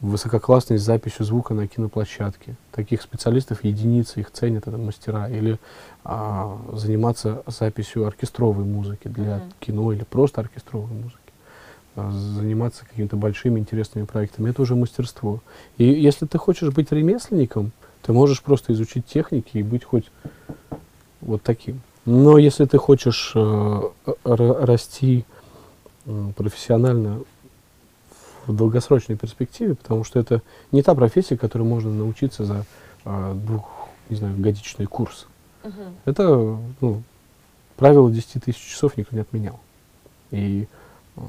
[0.00, 2.54] высококлассной записью звука на киноплощадке.
[2.70, 5.28] Таких специалистов единицы, их ценят, это мастера.
[5.28, 5.58] Или
[6.04, 9.52] а, заниматься записью оркестровой музыки для Мгм.
[9.58, 11.18] кино или просто оркестровой музыки.
[11.96, 14.50] Заниматься какими-то большими интересными проектами.
[14.50, 15.40] Это уже мастерство.
[15.78, 17.70] И если ты хочешь быть ремесленником,
[18.02, 20.10] ты можешь просто изучить техники и быть хоть
[21.20, 21.80] вот таким.
[22.04, 23.82] Но если ты хочешь э,
[24.24, 25.24] расти
[26.04, 27.22] м, профессионально
[28.46, 32.66] в долгосрочной перспективе, потому что это не та профессия, которой можно научиться за
[33.04, 33.70] э, двух,
[34.10, 35.26] не знаю, годичный курс.
[35.62, 35.94] Мгм.
[36.04, 37.02] Это, ну,
[37.76, 39.60] правило 10 тысяч часов никто не отменял.
[40.30, 40.66] И
[41.16, 41.20] э,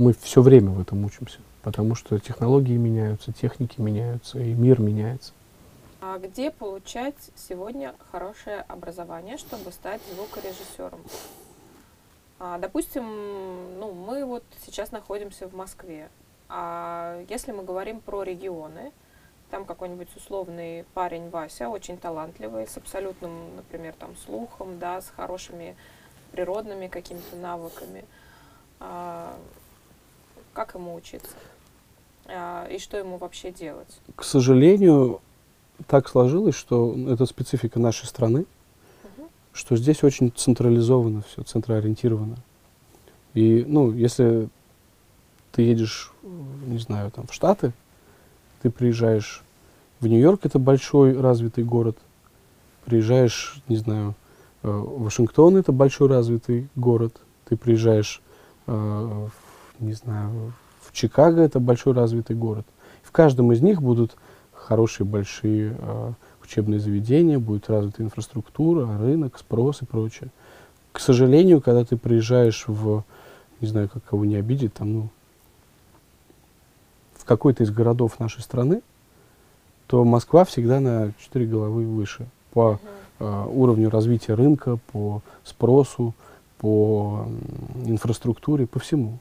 [0.00, 5.32] мы все время в этом учимся, потому что технологии меняются, техники меняются, и мир меняется.
[6.00, 11.00] А где получать сегодня хорошее образование, чтобы стать звукорежиссером?
[12.38, 13.04] А, допустим,
[13.78, 16.08] ну, мы вот сейчас находимся в Москве.
[16.48, 18.92] А если мы говорим про регионы,
[19.50, 25.76] там какой-нибудь условный парень Вася, очень талантливый, с абсолютным, например, там слухом, да, с хорошими
[26.32, 28.06] природными какими-то навыками.
[28.78, 29.36] А,
[30.60, 31.30] как ему учиться?
[32.26, 33.98] А, и что ему вообще делать?
[34.14, 35.22] К сожалению,
[35.86, 38.44] так сложилось, что это специфика нашей страны,
[39.02, 39.28] Мгм.
[39.54, 42.36] что здесь очень централизовано все, центроориентировано.
[43.32, 44.50] И, ну, если
[45.52, 46.12] ты едешь,
[46.66, 47.72] не знаю, там, в Штаты,
[48.60, 49.42] ты приезжаешь
[50.00, 51.96] в Нью-Йорк, это большой развитый город,
[52.84, 54.14] приезжаешь, не знаю,
[54.62, 58.20] э, в Вашингтон, это большой развитый город, ты приезжаешь,
[58.66, 59.32] э, в,
[59.80, 62.66] не знаю, в Чикаго, это большой развитый город.
[63.02, 64.16] В каждом из них будут
[64.52, 66.12] хорошие большие э,
[66.42, 70.30] учебные заведения, будет развита инфраструктура, рынок, спрос и прочее.
[70.92, 73.04] К сожалению, когда ты приезжаешь в,
[73.60, 75.08] не знаю, как кого не обидеть, там, ну,
[77.14, 78.82] в какой-то из городов нашей страны,
[79.86, 82.78] то Москва всегда на четыре головы выше по
[83.18, 86.14] э, уровню развития рынка, по спросу,
[86.58, 89.18] по м, инфраструктуре, по всему.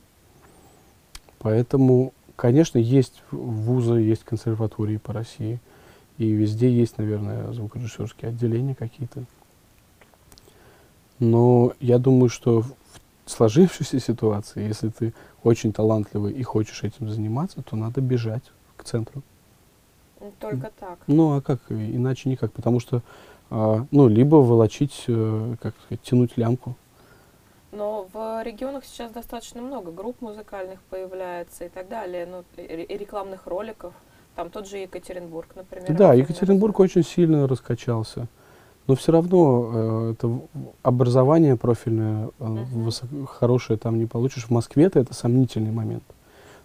[1.39, 5.59] Поэтому, конечно, есть вузы, есть консерватории по России,
[6.17, 9.23] и везде есть, наверное, звукорежиссерские отделения какие-то.
[11.19, 12.73] Но я думаю, что в
[13.25, 18.43] сложившейся ситуации, если ты очень талантливый и хочешь этим заниматься, то надо бежать
[18.75, 19.21] к центру.
[20.39, 20.99] Только так.
[21.07, 21.59] Ну, а как?
[21.69, 22.51] Иначе никак.
[22.51, 23.01] Потому что,
[23.49, 26.75] а, ну, либо волочить, э, как сказать, тянуть лямку.
[27.71, 33.45] Но в регионах сейчас достаточно много групп музыкальных появляется и так далее, ну, и, рекламных
[33.45, 33.93] роликов.
[34.35, 35.95] Там тот же Екатеринбург, например.
[35.95, 38.27] Да, Екатеринбург очень сильно раскачался.
[38.87, 40.39] Но все равно э, это
[40.81, 42.85] образование профильное э, Мгм.
[42.85, 44.45] высоко- хорошее там не получишь.
[44.45, 46.03] В Москве-то это сомнительный момент.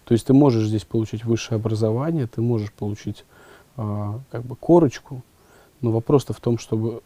[0.05, 3.25] То есть ты можешь здесь получить высшее образование, ты можешь получить
[3.77, 5.21] а, как бы корочку,
[5.81, 7.01] но вопрос-то в том, чтобы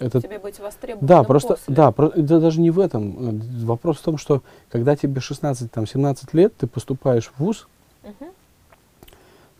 [0.00, 1.74] это Тебе быть востребованным Да, просто, после.
[1.74, 3.40] да, про- да, даже не в этом.
[3.40, 7.68] Э, Вопрос в том, что когда тебе 16-17 лет, ты поступаешь в ВУЗ,
[8.02, 8.30] Мгм.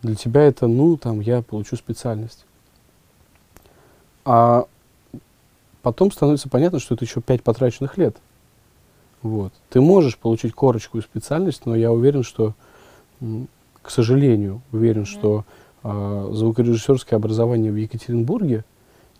[0.03, 2.44] для тебя это, ну, там, я получу специальность.
[4.24, 4.64] А
[5.83, 8.16] потом становится понятно, что это еще 5 потраченных лет.
[9.22, 9.53] Вот.
[9.68, 12.55] Ты можешь получить корочку и специальность, но я уверен, что,
[13.83, 15.07] к сожалению, уверен, Мгм.
[15.07, 15.44] что
[15.83, 18.64] а, звукорежиссерское образование в Екатеринбурге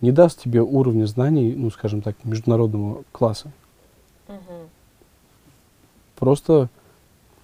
[0.01, 3.51] не даст тебе уровня знаний, ну, скажем так, международного класса.
[4.29, 4.69] Мгм.
[6.17, 6.69] Просто,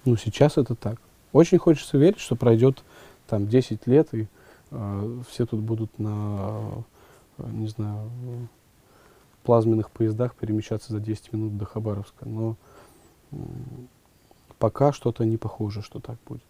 [0.05, 0.99] ну, сейчас это так.
[1.33, 2.83] Очень хочется верить, что пройдет
[3.27, 4.27] там 10 лет, и
[4.71, 6.83] э, все тут будут на,
[7.37, 8.09] э, не знаю,
[9.43, 12.27] плазменных поездах перемещаться за 10 минут до Хабаровска.
[12.27, 12.55] Но
[13.31, 13.87] м,
[14.59, 16.43] пока что-то не похоже, что так будет.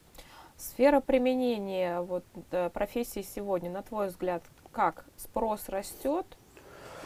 [0.57, 4.43] Сфера применения вот, э, профессии сегодня, на твой взгляд,
[4.77, 5.05] как?
[5.17, 6.27] Спрос растет?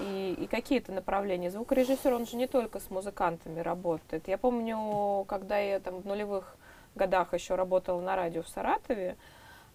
[0.01, 1.49] И, и какие-то направления?
[1.49, 4.27] Звукорежиссер, он же не только с музыкантами работает.
[4.27, 6.57] Я помню, когда я там в нулевых
[6.95, 9.15] годах еще работала на радио в Саратове,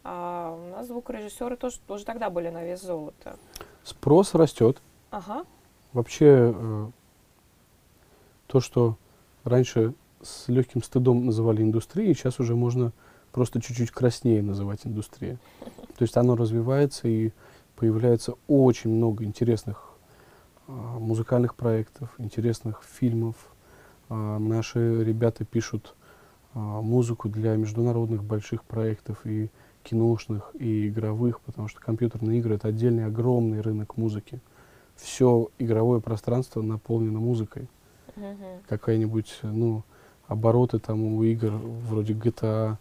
[0.05, 3.39] а, у нас звукорежиссеры тоже, тоже тогда были на вес золота.
[3.83, 4.83] Спрос растет.
[5.11, 5.47] Ага.
[5.95, 6.87] Вообще, э,
[8.47, 8.99] то, что
[9.43, 12.93] раньше с легким стыдом называли индустрией, сейчас уже можно
[13.33, 15.39] просто чуть-чуть краснее называть индустрией.
[15.97, 17.33] То есть оно развивается и
[17.77, 19.93] появляется очень много интересных
[20.67, 23.37] а, музыкальных проектов, интересных фильмов.
[24.09, 25.95] А, наши ребята пишут
[26.55, 29.51] а, музыку для международных больших проектов и
[29.85, 34.41] киношных и игровых, потому что компьютерные игры— это отдельный огромный рынок музыки.
[34.97, 37.69] Все игровое пространство наполнено музыкой.
[38.17, 38.63] Мгм.
[38.67, 39.85] Какая-нибудь, ну,
[40.27, 42.79] обороты там у игр вроде GTA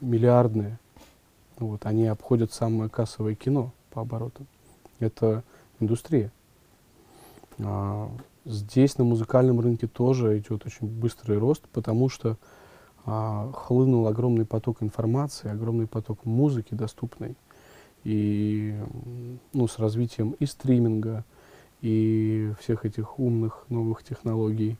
[0.00, 0.78] миллиардные.
[1.58, 4.46] Вот, они обходят самое кассовое кино по оборотам.
[4.98, 5.42] Это
[5.80, 6.30] индустрия.
[7.58, 8.10] А,
[8.44, 12.36] здесь на музыкальном рынке тоже идет очень быстрый рост, потому что
[13.06, 17.36] а, хлынул огромный поток информации, огромный поток музыки доступной.
[18.04, 18.76] И
[19.52, 21.24] ну, с развитием и стриминга,
[21.80, 24.76] и всех этих умных новых технологий,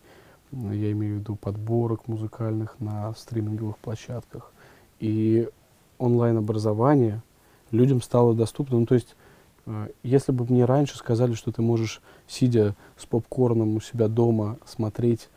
[0.52, 4.52] я имею в виду подборок музыкальных на стриминговых площадках,
[5.00, 5.48] и
[5.98, 7.22] онлайн-образование
[7.70, 8.78] людям стало доступно.
[8.78, 9.16] Ну, то есть,
[9.66, 14.58] э, если бы мне раньше сказали, что ты можешь, сидя с попкорном у себя дома,
[14.64, 15.28] смотреть,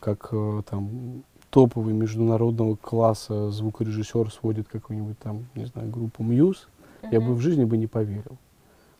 [0.00, 6.68] как э, там топовый международного класса звукорежиссер сводит какую-нибудь там, не знаю, группу Мьюз,
[7.10, 8.38] я бы в жизни бы не поверил.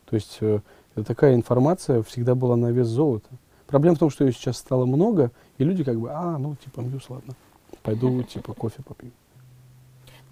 [0.07, 0.61] То есть э,
[0.95, 3.29] это такая информация всегда была на вес золота.
[3.67, 6.81] Проблема в том, что ее сейчас стало много, и люди как бы, а, ну, типа,
[6.81, 7.35] Мьюз, ладно,
[7.83, 9.11] пойду, типа, кофе попью.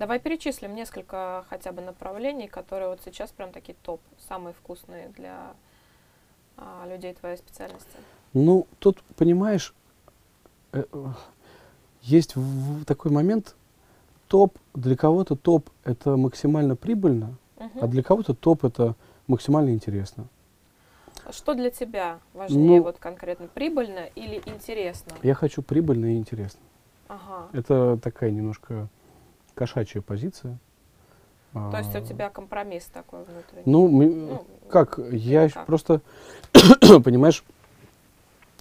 [0.02, 5.52] Давай перечислим несколько хотя бы направлений, которые вот сейчас прям такие топ, самые вкусные для
[6.56, 7.86] а, людей твоей специальности.
[8.32, 9.72] Ну, тут, понимаешь,
[10.72, 10.82] э,
[12.02, 13.54] есть в- такой момент,
[14.26, 17.90] топ, для кого-то топ— это максимально прибыльно, а Мгм.
[17.90, 18.96] для кого-то топ— это
[19.28, 20.24] максимально интересно.
[21.30, 25.12] Что для тебя важнее, Ну- вот конкретно прибыльно или интересно?
[25.22, 26.58] Я хочу прибыльно и интересно.
[27.06, 27.48] Ага.
[27.52, 28.88] Это такая немножко
[29.54, 30.58] кошачья позиция.
[31.52, 33.62] То есть у А, тебя компромисс такой внутренний.
[33.66, 34.98] Ну, Ну, как?
[35.10, 35.66] Я как?
[35.66, 36.00] просто,
[37.04, 37.44] понимаешь,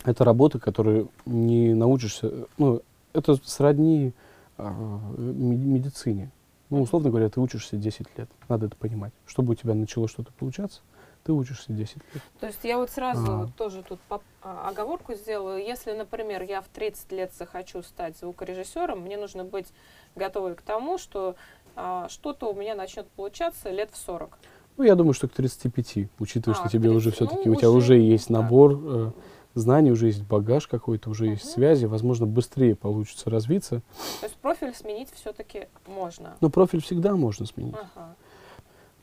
[0.03, 2.47] это работа, которую не научишься.
[2.57, 2.81] Ну,
[3.13, 4.11] это сродни
[4.57, 4.73] а,
[5.17, 6.31] ме- медицине.
[6.69, 8.29] Ну, условно говоря, ты учишься 10 лет.
[8.49, 9.13] Надо это понимать.
[9.25, 10.81] Чтобы у тебя начало что-то получаться,
[11.23, 12.23] ты учишься 10 лет.
[12.39, 13.37] То есть я вот сразу А.
[13.37, 13.99] вот тоже тут
[14.41, 15.63] а, оговорку сделаю.
[15.63, 19.67] Если, например, я в 30 лет захочу стать звукорежиссером, мне нужно быть
[20.15, 21.35] готовой к тому, что
[21.75, 24.37] а, что-то у меня начнет получаться лет в 40.
[24.77, 27.57] Ну, я думаю, что к 35, учитывая, А, что тебе уже 30, все-таки, ну, у
[27.57, 29.11] тебя уже уже есть набор э,
[29.53, 31.51] знаний, уже есть багаж какой-то, уже есть Мгм.
[31.53, 33.81] связи, возможно, быстрее получится развиться.
[34.21, 36.35] То есть профиль сменить все-таки можно.
[36.41, 37.75] Но профиль всегда можно сменить.
[37.75, 38.15] Ага.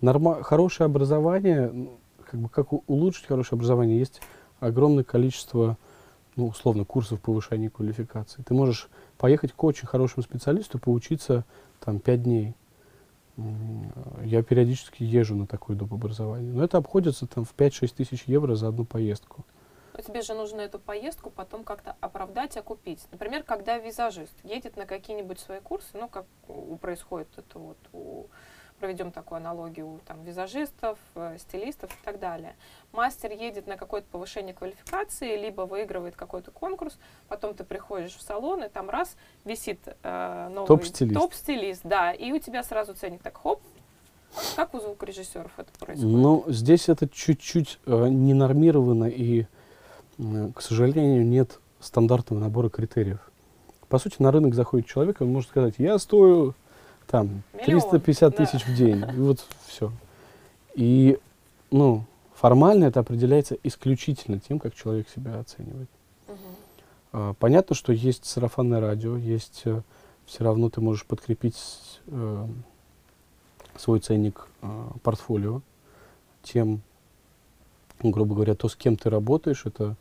[0.00, 0.42] Норма...
[0.42, 1.90] Хорошее образование,
[2.30, 4.20] как бы как улучшить хорошее образование, есть
[4.60, 5.76] огромное количество,
[6.36, 8.42] ну, условно, курсов повышения квалификации.
[8.42, 11.44] Ты можешь поехать к очень хорошему специалисту, поучиться
[11.80, 12.54] там 5 дней.
[14.24, 15.92] Я периодически езжу на такое доп.
[15.92, 16.52] образование.
[16.52, 19.44] Но это обходится там в 5-6 тысяч евро за одну поездку.
[19.94, 23.06] Но тебе же нужно эту поездку потом как-то оправдать, окупить.
[23.10, 26.26] Например, когда визажист едет на какие-нибудь свои курсы, ну, как
[26.80, 28.26] происходит это вот у
[28.78, 32.54] проведем такую аналогию там, визажистов, э, стилистов и так далее.
[32.92, 38.64] Мастер едет на какое-то повышение квалификации, либо выигрывает какой-то конкурс, потом ты приходишь в салон,
[38.64, 41.14] и там раз висит э, новый Топ-стилист.
[41.20, 43.60] топ-стилист, да, и у тебя сразу ценник так хоп.
[44.56, 46.16] Как у звукорежиссеров это происходит?
[46.16, 49.46] Ну, здесь это чуть-чуть э, не нормировано, и,
[50.18, 53.20] э, к сожалению, нет стандартного набора критериев.
[53.88, 56.54] По сути, на рынок заходит человек, и он может сказать, я стою
[57.08, 58.36] там Миллион, 350 да.
[58.44, 59.04] тысяч в день.
[59.14, 59.90] И вот все.
[60.74, 61.18] И,
[61.70, 65.88] ну, формально это определяется исключительно тем, как человек себя оценивает.
[67.12, 69.64] А, Понятно, что есть сарафанное радио, есть
[70.26, 71.56] все равно ты можешь подкрепить
[72.06, 72.46] э,
[73.76, 75.62] свой ценник э, портфолио
[76.42, 76.82] тем,
[78.02, 79.96] ну, грубо говоря, то, с кем ты работаешь, это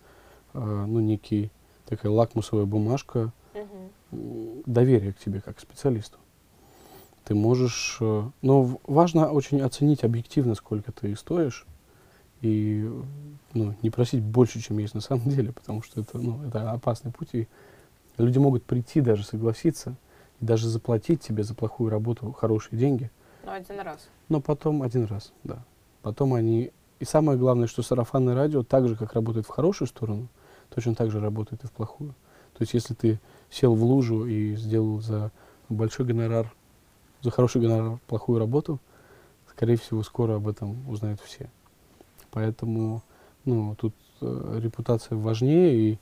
[0.54, 1.50] э, ну, некий
[1.86, 3.32] такая лакмусовая бумажка
[4.12, 6.18] м, доверия к тебе как к специалисту.
[7.28, 11.66] Ты можешь, э, но важно очень оценить объективно, сколько ты стоишь,
[12.40, 12.90] и
[13.54, 17.12] ну, не просить больше, чем есть на самом деле, потому что это, ну, это опасный
[17.12, 17.50] путь, и
[18.18, 19.98] люди могут прийти даже согласиться,
[20.40, 23.12] и даже заплатить тебе за плохую работу хорошие деньги,
[23.44, 24.08] Ну, один раз.
[24.30, 25.66] но потом один раз, да.
[26.04, 26.72] Потом они...
[27.02, 30.30] И самое главное, что сарафанное радио, так же, как работает в хорошую сторону,
[30.74, 32.12] точно так же работает и в плохую.
[32.54, 35.32] То есть, если ты сел в лужу и сделал за
[35.68, 36.54] большой гонорар,
[37.22, 38.80] за хороший гонорар плохую работу,
[39.50, 41.50] скорее всего, скоро об этом узнают все.
[42.32, 43.02] Поэтому,
[43.46, 46.00] ну, тут э, репутация важнее, и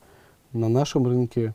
[0.52, 1.54] на нашем рынке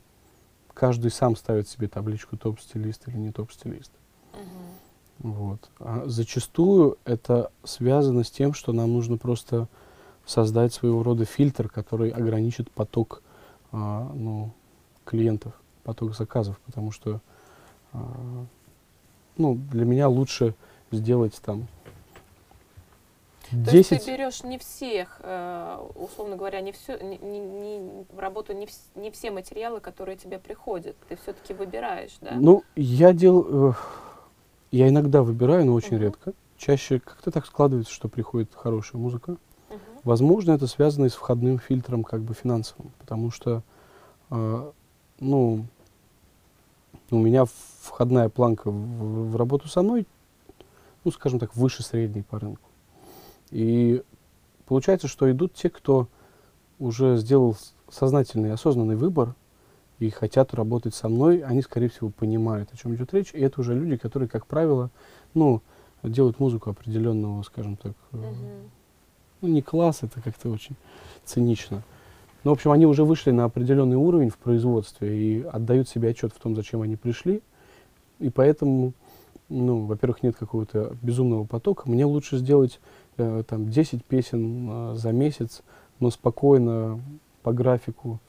[0.73, 3.91] каждый сам ставит себе табличку топ-стилист или не топ-стилист.
[4.33, 5.33] Мгм.
[5.33, 5.69] Вот.
[5.79, 9.67] А зачастую это связано с тем, что нам нужно просто
[10.25, 13.21] создать своего рода фильтр, который ограничит поток
[13.71, 14.51] а, ну,
[15.05, 17.21] клиентов, поток заказов, потому что
[17.93, 18.45] а,
[19.37, 20.53] ну, для меня лучше
[20.91, 21.67] сделать там
[23.49, 24.05] То есть 10...
[24.05, 28.89] ты берешь не всех, э, условно говоря, не все, не, не- в работу не, вс-
[28.95, 30.95] не все материалы, которые тебе приходят.
[31.09, 32.31] Ты все-таки выбираешь, да?
[32.33, 33.71] Ну, я делал...
[33.71, 33.73] э,
[34.71, 36.03] я иногда выбираю, но очень Мгм.
[36.03, 36.33] редко.
[36.57, 39.31] Чаще как-то так складывается, что приходит хорошая музыка.
[39.69, 39.79] Мгм.
[40.03, 43.63] Возможно, это связано и с входным фильтром как бы финансовым, потому что,
[44.29, 44.71] э,
[45.19, 45.65] ну,
[47.11, 47.45] у меня
[47.81, 50.07] входная планка в, в работу со мной,
[51.03, 52.69] ну, скажем так, выше средней по рынку.
[53.49, 54.01] И
[54.65, 56.07] получается, что идут те, кто
[56.79, 57.57] уже сделал
[57.89, 59.35] сознательный, осознанный выбор
[59.99, 63.33] и хотят работать со мной, они, скорее всего, понимают, о чем идет речь.
[63.33, 64.89] И это уже люди, которые, как правило,
[65.33, 65.61] ну,
[66.01, 68.71] делают музыку определенного, скажем так, Мгм.
[69.41, 70.75] ну, не класс, это как-то очень
[71.25, 71.83] цинично.
[72.43, 76.33] Но, в общем, они уже вышли на определенный уровень в производстве и отдают себе отчет
[76.33, 77.41] в том, зачем они пришли.
[78.19, 78.93] И поэтому,
[79.49, 81.89] ну, во-первых, нет какого-то безумного потока.
[81.89, 82.79] Мне лучше сделать
[83.17, 85.61] э, там 10 песен э, за месяц,
[85.99, 86.99] но спокойно,
[87.43, 88.19] по графику,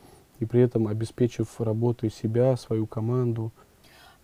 [0.40, 3.50] и при этом обеспечив работой себя, свою команду.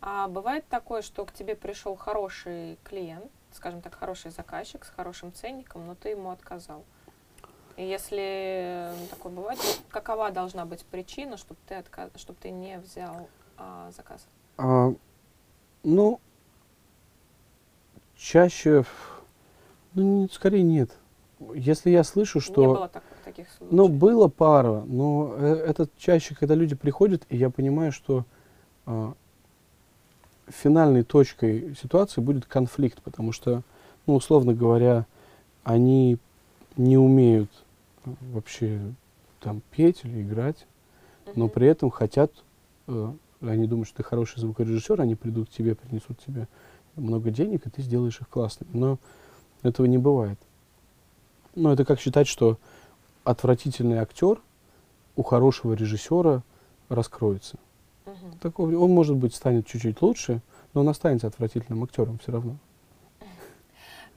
[0.01, 5.33] А бывает такое, что к тебе пришел хороший клиент, скажем так, хороший заказчик с хорошим
[5.33, 6.83] ценником, но ты ему отказал.
[7.79, 12.77] И если м, такое бывает, какова должна быть причина, чтобы ты, отка- чтоб ты не
[12.77, 14.27] взял а, заказ?
[14.57, 14.93] А,
[15.83, 16.19] ну,
[18.17, 18.83] чаще,
[19.93, 20.91] ну, скорее нет.
[21.55, 22.59] Если я слышу, что...
[22.59, 23.71] Не было так- таких случаев?
[23.71, 28.25] Ну, было пара, но э, это чаще, когда люди приходят, и я понимаю, что
[28.85, 29.13] а,
[30.49, 33.61] финальной точкой ситуации будет конфликт, потому что,
[34.05, 35.05] ну, условно говоря,
[35.63, 36.17] они
[36.75, 37.68] не умеют э,
[38.05, 38.79] вообще
[39.39, 40.67] там петь или играть,
[41.35, 42.31] но при этом хотят,
[42.87, 46.47] э, они думают, что ты хороший звукорежиссер, они придут к тебе, принесут тебе
[46.95, 48.69] много денег, и ты сделаешь их классными.
[48.73, 48.99] Но
[49.63, 50.39] этого не бывает.
[51.55, 52.57] Ну, это как считать, что
[53.23, 54.41] отвратительный актер
[55.15, 56.43] у хорошего режиссера
[56.89, 57.57] раскроется.
[58.05, 58.39] Мгм.
[58.39, 60.41] Такого, он, может быть, станет чуть-чуть лучше,
[60.73, 62.57] но он останется отвратительным актером все равно.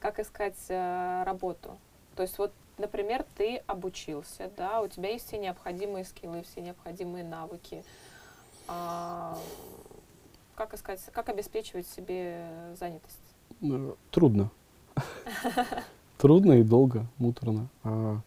[0.01, 1.79] Как искать э, работу?
[2.17, 7.25] То есть вот, например, ты обучился, да, у тебя есть все необходимые скиллы, все необходимые
[7.25, 7.85] навыки.
[8.69, 9.39] А,
[10.55, 12.47] как искать, как обеспечивать себе
[12.79, 13.19] занятость?
[13.63, 14.51] Э, Трудно.
[16.19, 17.69] Трудно и долго, муторно.
[17.83, 18.21] А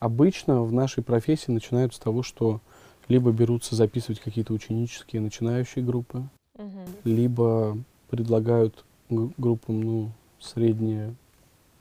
[0.00, 2.60] обычно в нашей профессии начинают с того, что
[3.08, 6.24] либо берутся записывать какие-то ученические начинающие группы,
[6.58, 6.84] Мгм.
[7.04, 7.78] либо
[8.10, 11.14] предлагают группам ну, средние,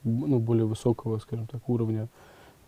[0.04, 2.08] ну, более высокого, скажем так, уровня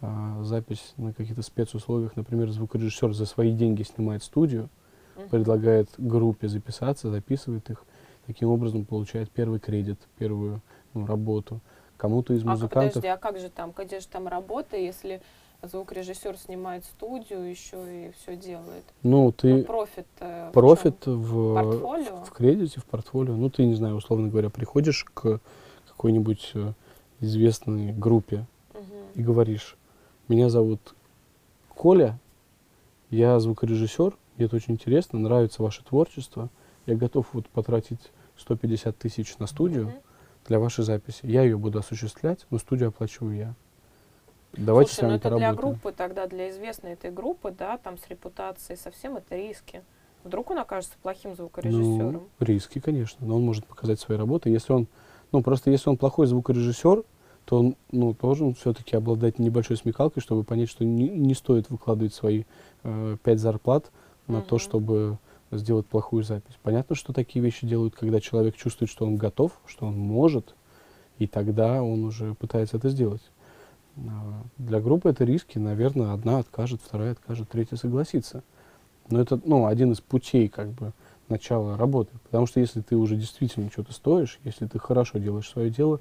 [0.01, 2.15] а, запись на каких-то спецусловиях.
[2.15, 4.69] Например, звукорежиссер за свои деньги снимает студию,
[5.29, 7.83] предлагает группе записаться, записывает их.
[8.25, 10.61] Таким образом получает первый кредит, первую
[10.93, 11.59] ну, работу.
[11.97, 12.93] Кому-то из А музыкантов...
[12.93, 15.21] подожди, а как же там, где же там работа, если
[15.61, 18.85] звукорежиссер снимает студию еще и все делает?
[19.03, 21.21] Ну, Ну, ты профит э, в профит чём?
[21.21, 22.23] в, Портфолио?
[22.23, 23.35] в кредите, в портфолио.
[23.35, 25.41] Ну, ты, не знаю, условно говоря, приходишь к
[25.87, 26.71] какой-нибудь э,
[27.19, 28.83] известной группе Мгм.
[29.15, 29.77] и говоришь,
[30.27, 30.95] меня зовут
[31.69, 32.19] Коля,
[33.09, 36.49] я звукорежиссер, мне это очень интересно, нравится ваше творчество,
[36.85, 39.93] я готов вот потратить 150 тысяч на студию Мгм.
[40.47, 41.19] для вашей записи.
[41.23, 43.55] Я ее буду осуществлять, но студию оплачиваю я.
[44.53, 45.55] Давайте с Слушай, ну вами это для поработаем.
[45.73, 49.83] группы тогда, для известной этой группы, да, там с репутацией совсем это риски.
[50.23, 52.13] Вдруг он окажется плохим звукорежиссером?
[52.13, 54.49] Ну, риски, конечно, но он может показать свои работы.
[54.49, 54.87] Если он,
[55.31, 57.03] ну, просто если он плохой звукорежиссер,
[57.45, 62.13] то он, ну, должен все-таки обладать небольшой смекалкой, чтобы понять, что не, не стоит выкладывать
[62.13, 62.43] свои
[62.83, 63.91] э, пять зарплат
[64.27, 64.59] на то, Мгм.
[64.59, 65.17] чтобы
[65.51, 66.53] сделать плохую запись.
[66.61, 70.53] Понятно, что такие вещи делают, когда человек чувствует, что он готов, что он может,
[71.17, 73.23] и тогда он уже пытается это сделать.
[73.97, 78.43] А, Для группы это риски, наверное, одна откажет, вторая откажет, третья согласится.
[79.09, 80.93] Но это, ну, один из путей, как бы,
[81.29, 82.11] начала работы.
[82.25, 85.99] Потому что если ты уже действительно что-то стоишь, если ты хорошо делаешь свое дело,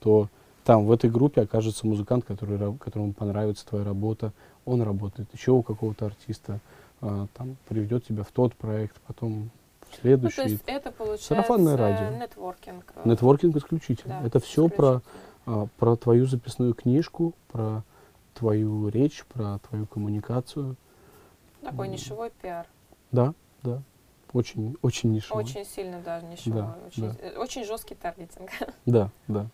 [0.00, 0.28] то
[0.64, 4.32] там, в этой группе, окажется музыкант, который, которому понравится твоя работа,
[4.64, 6.60] он работает еще у какого-то артиста,
[7.00, 9.50] а, там, приведет тебя в тот проект, потом
[9.90, 10.36] в Ну, следующий.
[10.36, 12.16] то есть это получается Сарафанное радио.
[12.18, 12.92] нетворкинг.
[12.96, 14.20] э, Нетворкинг исключительно.
[14.20, 15.02] да, это все про,
[15.46, 17.82] а, про твою записную книжку, про
[18.34, 20.76] твою речь, про твою коммуникацию.
[21.62, 22.66] Такой нишевой пиар.
[23.12, 23.82] Да, да.
[24.34, 25.44] Очень, очень нишевой.
[25.44, 26.62] Очень сильно даже нишевой.
[26.62, 27.40] Да, очень, да.
[27.40, 28.50] очень жесткий таргетинг.
[28.84, 29.46] Да, да.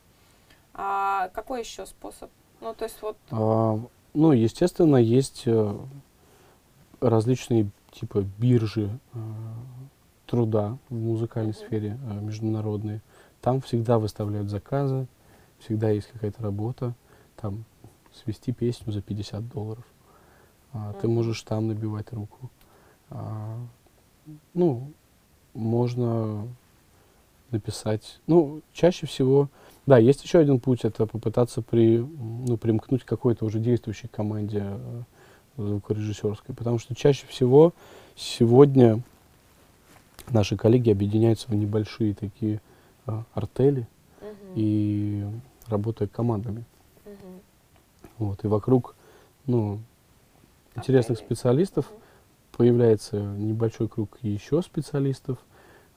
[0.75, 2.31] А какой еще способ?
[2.61, 3.79] Ну, то есть вот А,
[4.15, 5.79] ну, естественно, есть э,
[7.01, 9.19] различные типа биржи э,
[10.27, 11.59] труда в музыкальной Мгм.
[11.59, 13.03] сфере э, международные.
[13.43, 15.07] там всегда выставляют заказы,
[15.59, 16.95] всегда есть какая-то работа,
[17.37, 17.65] там
[18.15, 19.85] свести песню за 50 долларов.
[20.73, 22.51] А, Ты можешь там набивать руку.
[23.11, 23.59] А,
[24.55, 24.93] ну,
[25.55, 26.47] можно
[27.51, 28.21] написать.
[28.27, 29.49] Ну, чаще всего,
[29.87, 34.63] да, есть еще один путь, это попытаться при, ну, примкнуть к какой-то уже действующей команде
[34.65, 35.03] э,
[35.57, 37.73] звукорежиссерской, потому что чаще всего
[38.17, 39.01] сегодня
[40.31, 42.61] наши коллеги объединяются в небольшие такие
[43.07, 43.89] а, артели
[44.21, 44.53] Мгм.
[44.55, 45.25] и
[45.67, 46.65] работают командами.
[47.05, 47.41] Мгм.
[48.19, 48.95] Вот, и вокруг,
[49.47, 49.81] ну,
[50.77, 52.01] интересных специалистов Мгм.
[52.57, 55.39] Появляется небольшой круг еще специалистов,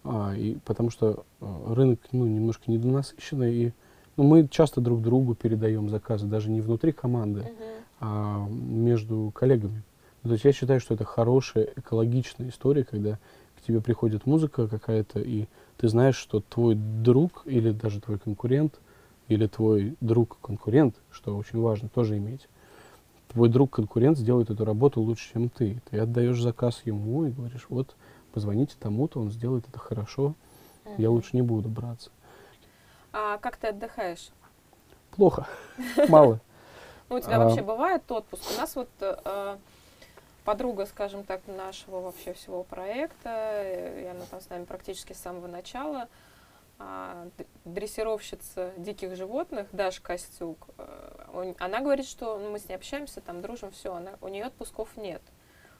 [0.03, 3.73] а, и потому что а, рынок, ну, немножко недонасыщенный, и
[4.17, 7.49] ну, мы часто друг другу передаем заказы, даже не внутри команды, Мгм.
[7.99, 9.83] а между коллегами.
[10.23, 13.17] Ну, То есть я считаю, что это хорошая экологичная история, когда
[13.57, 15.47] к тебе приходит музыка какая-то, и
[15.77, 18.79] ты знаешь, что твой друг или даже твой конкурент,
[19.29, 22.47] или твой друг-конкурент, что очень важно тоже иметь,
[23.33, 25.81] твой друг-конкурент сделает эту работу лучше, чем ты.
[25.89, 27.95] Ты отдаешь заказ ему и говоришь, вот,
[28.31, 30.35] позвоните тому-то, он сделает это хорошо,
[30.97, 31.15] я Мгм.
[31.15, 32.11] лучше не буду браться.
[33.11, 34.29] А как ты отдыхаешь?
[35.11, 35.47] Плохо,
[36.07, 36.39] мало.
[37.09, 37.39] Ну, у тебя А.
[37.45, 38.43] вообще бывает отпуск?
[38.55, 39.57] У нас вот э,
[40.45, 43.61] подруга, скажем так, нашего вообще всего проекта,
[43.99, 46.07] и она там с нами практически с самого начала, а,
[47.65, 53.21] дрессировщица диких животных Даша Костюк, э, он- она говорит, что ну, мы с ней общаемся,
[53.21, 55.21] там дружим, все, она, у нее отпусков нет.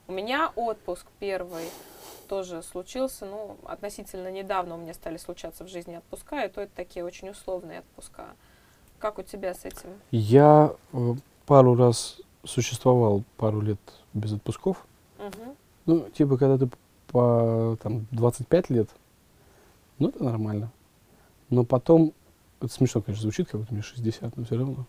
[0.07, 1.65] У меня отпуск первый
[2.27, 6.75] тоже случился, ну, относительно недавно у меня стали случаться в жизни отпуска, и то это
[6.75, 8.25] такие очень условные отпуска.
[8.99, 9.89] Как у тебя с этим?
[10.11, 11.13] Я э,
[11.45, 13.79] пару раз существовал пару лет
[14.13, 14.85] без отпусков.
[15.17, 15.55] Мгм.
[15.85, 16.69] Ну, типа, когда ты
[17.07, 18.89] по там, 25 лет,
[19.99, 20.69] ну, это нормально.
[21.49, 22.13] Но потом,
[22.59, 24.85] это смешно, конечно, звучит, как будто мне 60, но все равно.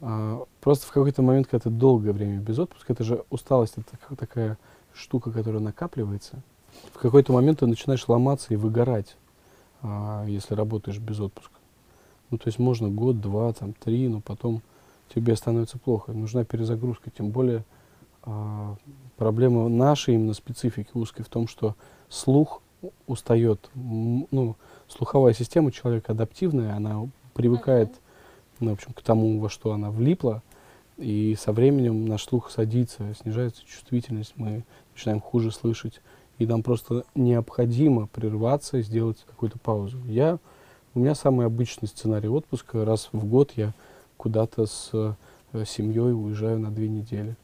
[0.00, 3.90] А, просто в какой-то момент, когда ты долгое время без отпуска, это же усталость, это
[3.90, 4.58] так- такая
[4.94, 6.42] штука, которая накапливается.
[6.92, 9.16] В какой-то момент ты начинаешь ломаться и выгорать,
[9.82, 11.54] а, если работаешь без отпуска.
[12.30, 14.62] Ну, то есть можно год, два, там, три, но потом
[15.14, 16.12] тебе становится плохо.
[16.12, 17.10] Нужна перезагрузка.
[17.10, 17.64] Тем более
[18.22, 18.76] а,
[19.16, 21.76] проблема нашей именно специфики узкой в том, что
[22.08, 22.60] слух
[23.06, 23.70] устает.
[23.74, 24.56] Ну,
[24.88, 27.90] слуховая система человека адаптивная, она привыкает,
[28.60, 30.42] ну, в общем, к тому, во что она влипла.
[30.96, 34.64] И со временем наш слух садится, снижается чувствительность, мы
[34.94, 36.00] начинаем хуже слышать.
[36.38, 39.98] И нам просто необходимо прерваться и сделать какую-то паузу.
[40.06, 40.38] Я,
[40.94, 42.84] у меня самый обычный сценарий отпуска.
[42.84, 43.72] Раз в год я
[44.16, 47.36] куда-то с э, семьей уезжаю на две недели.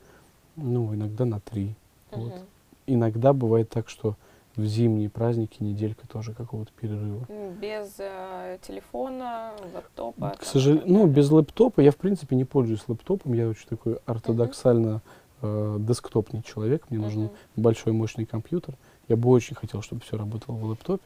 [0.56, 1.74] Ну, иногда на три.
[2.10, 2.32] Вот.
[2.32, 2.42] Мгм.
[2.86, 4.16] Иногда бывает так, что
[4.56, 7.26] в зимние праздники неделька тоже какого-то перерыва.
[7.60, 10.36] Без э, телефона, лэптопа.
[10.38, 13.32] К сожалению, ну, без лэптопа я, в принципе, не пользуюсь лэптопом.
[13.32, 15.00] Я очень такой ортодоксально
[15.40, 16.84] э, десктопный человек.
[16.90, 18.74] Мне нужен большой мощный компьютер.
[19.08, 21.04] Я бы очень хотел, чтобы все работало в лэптопе.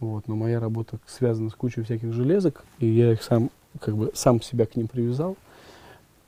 [0.00, 3.50] Вот, но моя работа связана с кучей всяких железок, и я их сам,
[3.80, 5.36] как бы, сам себя к ним привязал.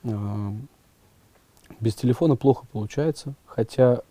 [0.03, 0.53] А,
[1.78, 4.03] без телефона плохо получается, хотя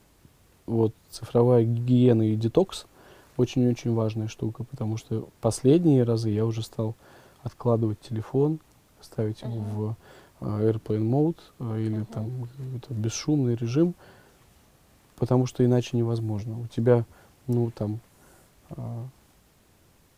[0.69, 2.85] вот цифровая гигиена и детокс
[3.37, 6.95] очень-очень важная штука, потому что последние разы я уже стал
[7.41, 8.59] откладывать телефон,
[9.01, 9.75] ставить его Мгм.
[9.75, 9.95] в
[10.41, 12.05] а, airplane mode а, или Мгм.
[12.05, 12.25] там
[12.57, 13.95] какой-то бесшумный режим,
[15.15, 16.59] потому что иначе невозможно.
[16.59, 17.05] У тебя,
[17.47, 17.99] ну, там,
[18.71, 19.05] а,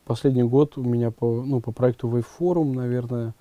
[0.06, 3.34] последний год у меня по, ну, по проекту Waveforum, наверное,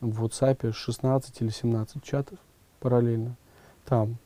[0.00, 2.38] в WhatsApp 16 или 17 чатов
[2.80, 3.36] параллельно.
[3.86, 4.16] Там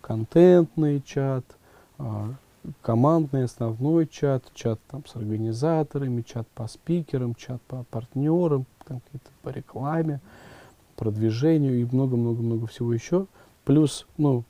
[0.00, 1.44] контентный чат,
[2.82, 9.30] командный основной чат, чат там с организаторами, чат по спикерам, чат по партнерам, там какие-то
[9.42, 10.20] по рекламе,
[10.96, 13.26] продвижению и много-много-много всего еще.
[13.64, 14.44] Плюс, ну,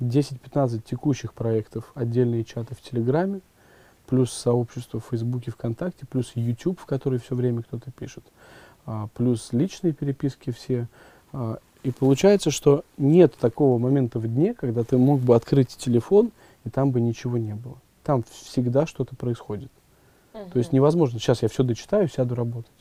[0.00, 3.40] 10-15 текущих проектов, отдельные чаты в Телеграме,
[4.06, 8.24] плюс сообщество в Фейсбуке, ВКонтакте, плюс YouTube, в который все время кто-то пишет,
[8.86, 10.88] а, плюс личные переписки все.
[11.32, 16.30] А, и получается, что нет такого момента в дне, когда ты мог бы открыть телефон,
[16.64, 17.78] и там бы ничего не было.
[18.02, 19.70] Там всегда что-то происходит.
[20.32, 22.72] То есть невозможно, сейчас я все дочитаю, сяду работать.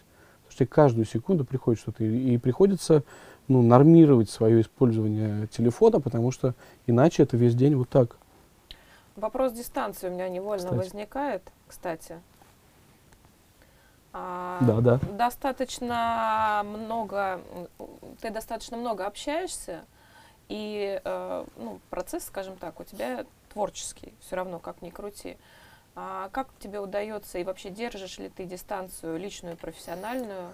[0.41, 3.03] Потому что каждую секунду приходит что-то, и, и приходится
[3.47, 6.55] ну, нормировать свое использование телефона, потому что
[6.88, 8.17] иначе это весь день вот так.
[9.15, 10.77] Вопрос дистанции у меня невольно Кстати.
[10.77, 12.19] возникает, кстати.
[14.13, 14.99] А, Да, да.
[15.15, 17.39] Достаточно много,
[18.21, 19.81] ты достаточно много общаешься,
[20.49, 25.37] и э, ну, процесс, скажем так, у тебя творческий, все равно, как ни крути.
[25.95, 30.49] А как тебе удается и вообще держишь ли ты дистанцию личную профессиональную?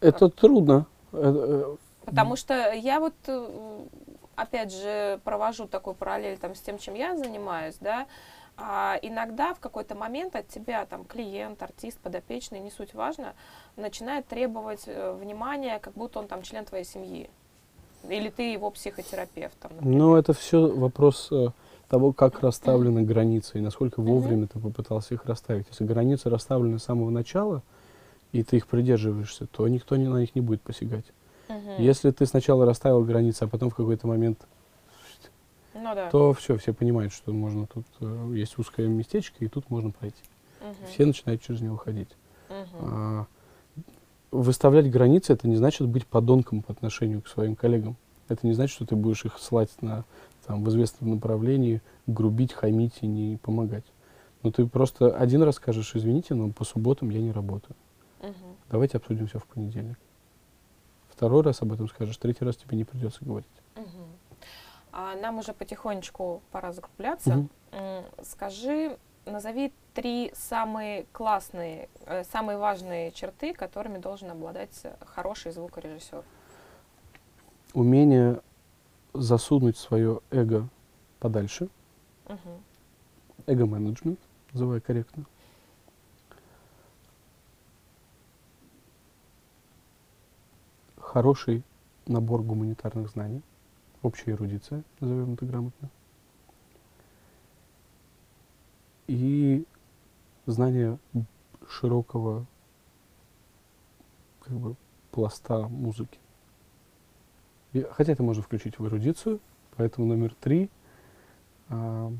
[0.00, 0.86] Это трудно.
[1.12, 3.86] Э, э, Потому что я вот, э,
[4.36, 8.06] опять же, провожу такой параллель там, с тем, чем я занимаюсь, да,
[8.56, 13.34] а иногда в какой-то момент от тебя там клиент, артист, подопечный, не суть важно,
[13.76, 17.28] начинает требовать внимания, как будто он там член твоей семьи.
[18.08, 19.58] Или ты его психотерапевт.
[19.58, 19.98] Там, например.
[19.98, 21.30] Ну, это все вопрос
[21.92, 25.66] того, как расставлены границы и насколько вовремя ты попытался их расставить.
[25.68, 27.62] Если границы расставлены с самого начала,
[28.32, 31.04] и ты их придерживаешься, то никто не, на них не будет посягать.
[31.50, 31.58] Мгм.
[31.76, 34.38] Если ты сначала расставил границы, а потом в какой-то момент,
[35.74, 36.08] Ну да.
[36.08, 40.22] то все, все понимают, что можно тут э, есть узкое местечко, и тут можно пройти.
[40.62, 40.74] Мгм.
[40.88, 42.08] Все начинают через него ходить.
[42.48, 42.66] Мгм.
[42.80, 43.26] А,
[44.30, 47.98] выставлять границы это не значит быть подонком по отношению к своим коллегам.
[48.28, 50.04] Это не значит, что ты будешь их слать на,
[50.46, 53.84] там, в известном направлении, грубить, хамить и не помогать.
[54.42, 57.76] Но ты просто один раз скажешь, извините, но по субботам я не работаю.
[58.20, 58.56] Мгм.
[58.70, 59.98] Давайте обсудим все в понедельник.
[61.08, 63.48] Второй раз об этом скажешь, третий раз тебе не придется говорить.
[63.76, 63.86] Мгм.
[64.92, 67.46] А нам уже потихонечку пора закругляться.
[67.72, 76.24] М, Скажи, назови три самые классные, э, самые важные черты, которыми должен обладать хороший звукорежиссер.
[77.74, 78.42] Умение
[79.14, 80.68] засунуть свое эго
[81.20, 81.68] подальше,
[83.46, 84.20] эго-менеджмент,
[84.52, 85.24] называя корректно.
[90.98, 91.62] Хороший
[92.06, 93.42] набор гуманитарных знаний,
[94.02, 95.90] общая эрудиция, назовем это грамотно.
[99.06, 99.66] И
[100.46, 100.98] знание
[101.68, 102.46] широкого
[104.40, 104.76] как бы,
[105.10, 106.18] пласта музыки.
[107.90, 109.40] Хотя это можно включить в эрудицию,
[109.76, 110.68] поэтому номер три
[111.68, 112.12] а,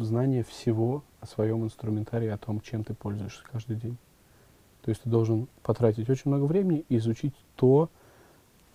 [0.00, 3.96] знание всего о своем инструментарии, о том, чем ты пользуешься каждый день.
[4.82, 7.88] То есть ты должен потратить очень много времени и изучить то,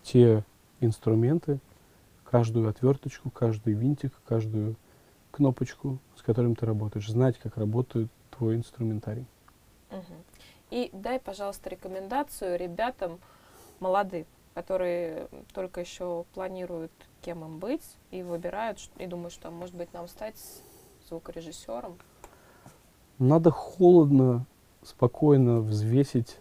[0.02, 0.44] те
[0.80, 1.60] инструменты,
[2.24, 4.76] каждую отверточку, каждый винтик, каждую
[5.32, 9.26] кнопочку, с которым ты работаешь, знать, как работает твой инструментарий.
[9.92, 10.02] Мгм.
[10.70, 13.20] И дай, пожалуйста, рекомендацию ребятам
[13.80, 16.92] молодым, которые только еще планируют,
[17.22, 20.36] кем им быть, и выбирают, и думают, что, может быть, нам стать
[21.08, 21.98] звукорежиссером.
[23.18, 24.46] Надо холодно,
[24.84, 26.38] спокойно взвесить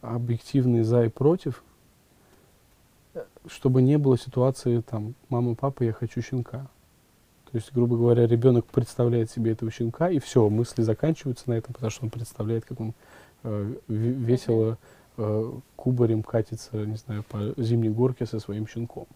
[0.00, 1.62] объективные за и против,
[3.14, 6.68] э, чтобы не было ситуации там мама, папа, я хочу щенка.
[7.50, 11.72] То есть, грубо говоря, ребенок представляет себе этого щенка, и все, мысли заканчиваются на этом,
[11.72, 12.92] потому что он представляет, как он
[13.42, 14.76] э, ве- весело
[15.16, 19.06] э, кубарем катится, не знаю, по зимней горке со своим щенком.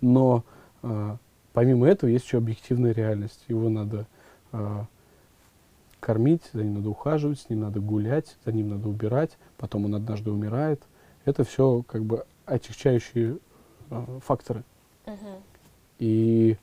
[0.00, 0.44] Но
[0.84, 1.16] э,
[1.52, 3.44] помимо этого есть еще объективная реальность.
[3.48, 4.06] Его надо
[4.52, 4.84] э,
[5.98, 9.96] кормить, за ним надо ухаживать, с ним надо гулять, за ним надо убирать, потом он
[9.96, 10.80] однажды умирает.
[11.24, 13.38] Это все как бы отягчающие
[13.90, 14.62] э, факторы.
[15.06, 15.42] Мгм.
[15.98, 16.56] И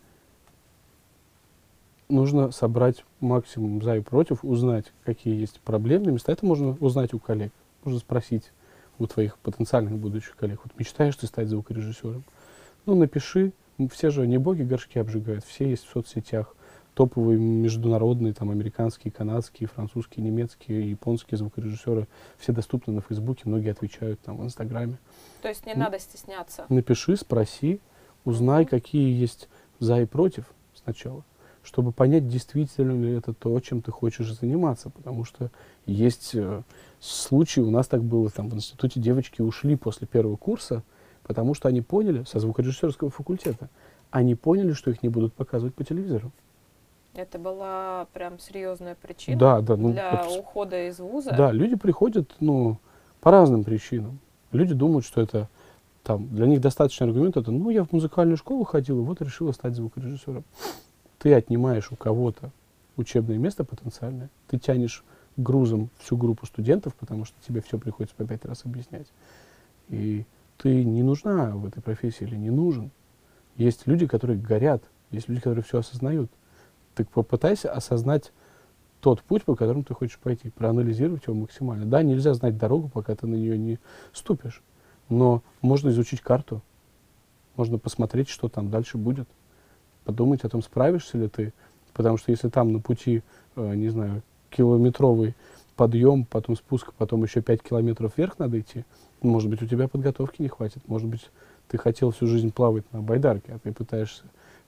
[2.09, 6.31] нужно собрать максимум за и против, узнать, какие есть проблемные места.
[6.31, 7.51] Это можно узнать у коллег.
[7.83, 8.51] Можно спросить
[8.99, 10.61] у твоих потенциальных будущих коллег.
[10.63, 12.23] Вот мечтаешь ты стать звукорежиссером?
[12.85, 13.51] Ну, напиши.
[13.91, 15.45] Все же не боги горшки обжигают.
[15.45, 16.55] Все есть в соцсетях.
[16.95, 22.07] Топовые международные, там, американские, канадские, французские, немецкие, японские звукорежиссеры.
[22.39, 24.97] Все доступны на Фейсбуке, многие отвечают там в Инстаграме.
[25.43, 25.79] То есть не М.
[25.79, 26.65] надо стесняться.
[26.69, 27.81] Напиши, спроси,
[28.25, 28.69] узнай, Мгм.
[28.71, 29.47] какие есть
[29.77, 31.23] за и против сначала,
[31.67, 34.89] чтобы понять, действительно ли это то, чем ты хочешь заниматься.
[34.89, 35.51] Потому что
[35.85, 36.61] есть э,
[37.01, 40.81] случаи, у нас так было, там в институте девочки ушли после первого курса,
[41.23, 43.69] потому что они поняли, со звукорежиссерского факультета,
[44.11, 46.31] они поняли, что их не будут показывать по телевизору.
[47.13, 51.33] Это была прям серьезная причина Да, да, ну, для вот ухода из вуза.
[51.35, 52.77] Да, люди приходят, ну,
[53.19, 54.19] по разным причинам.
[54.53, 55.49] Люди думают, что это
[56.01, 59.51] там, для них достаточный аргумент, это, ну, я в музыкальную школу ходил, и вот решила
[59.51, 60.45] стать звукорежиссером.
[61.19, 62.51] Ты отнимаешь у кого-то
[62.95, 65.03] учебное место потенциальное, ты тянешь
[65.35, 69.07] грузом всю группу студентов, потому что тебе все приходится по пять раз объяснять.
[69.89, 70.25] И
[70.57, 72.91] ты не нужна в этой профессии или не нужен.
[73.55, 76.31] Есть люди, которые горят, есть люди, которые все осознают.
[76.95, 78.31] Ты попытайся осознать
[78.99, 81.85] тот путь, по которому ты хочешь пойти, проанализировать его максимально.
[81.85, 83.79] Да, нельзя знать дорогу, пока ты на нее не
[84.11, 84.63] ступишь,
[85.09, 86.61] но можно изучить карту,
[87.55, 89.27] можно посмотреть, что там дальше будет,
[90.07, 91.53] подумать о том, справишься ли ты,
[91.93, 93.23] потому что если там на пути,
[93.57, 95.35] э, не знаю, километровый
[95.75, 98.85] подъем, потом спуск, потом еще 5 километров вверх надо идти,
[99.21, 101.29] может быть, у тебя подготовки не хватит, может быть,
[101.67, 104.23] ты хотел всю жизнь плавать на байдарке, а ты пытаешься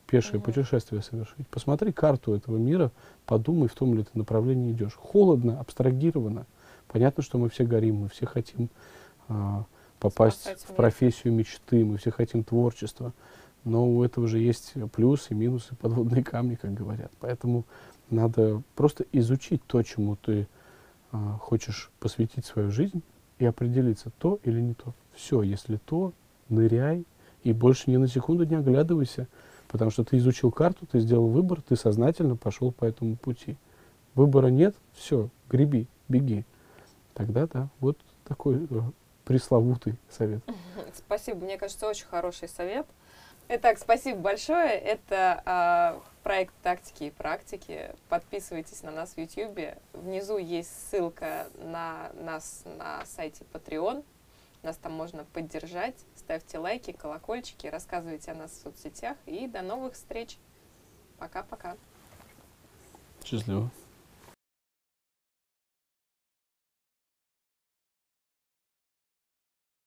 [0.07, 0.43] пешее Мгм.
[0.43, 1.47] путешествие совершить.
[1.47, 2.91] Посмотри карту этого мира,
[3.25, 4.95] подумай, в том ли ты направлении идешь.
[4.95, 6.47] Холодно, абстрагировано.
[6.89, 8.67] Понятно, что мы все горим, мы все хотим
[9.29, 9.63] а,
[10.01, 13.13] попасть Спасать в профессию мечты, мы все хотим творчества.
[13.63, 17.11] Но у этого же есть плюсы, минусы, подводные камни, как говорят.
[17.19, 17.65] Поэтому
[18.09, 20.47] надо просто изучить то, чему ты
[21.11, 23.03] а, хочешь посвятить свою жизнь,
[23.39, 24.93] и определиться, то или не то.
[25.13, 26.13] Все, если то,
[26.49, 27.05] ныряй,
[27.43, 29.27] и больше ни на секунду не оглядывайся,
[29.69, 33.57] потому что ты изучил карту, ты сделал выбор, ты сознательно пошел по этому пути.
[34.13, 36.45] Выбора нет, все, греби, беги.
[37.13, 37.97] Тогда да, вот
[38.27, 38.81] такой э,
[39.23, 40.41] пресловутый совет.
[40.93, 42.85] Спасибо, мне кажется, очень хороший совет.
[43.51, 44.73] Итак, спасибо большое.
[44.73, 47.95] Это а, проект «Тактики и практики».
[48.07, 49.75] Подписывайтесь на нас в YouTube.
[49.93, 54.05] Внизу есть ссылка на нас на сайте Patreon.
[54.61, 55.95] Нас там можно поддержать.
[56.15, 59.17] Ставьте лайки, колокольчики, рассказывайте о нас в соцсетях.
[59.25, 60.37] И до новых встреч.
[61.17, 61.75] Пока-пока.
[63.25, 63.71] Счастливо.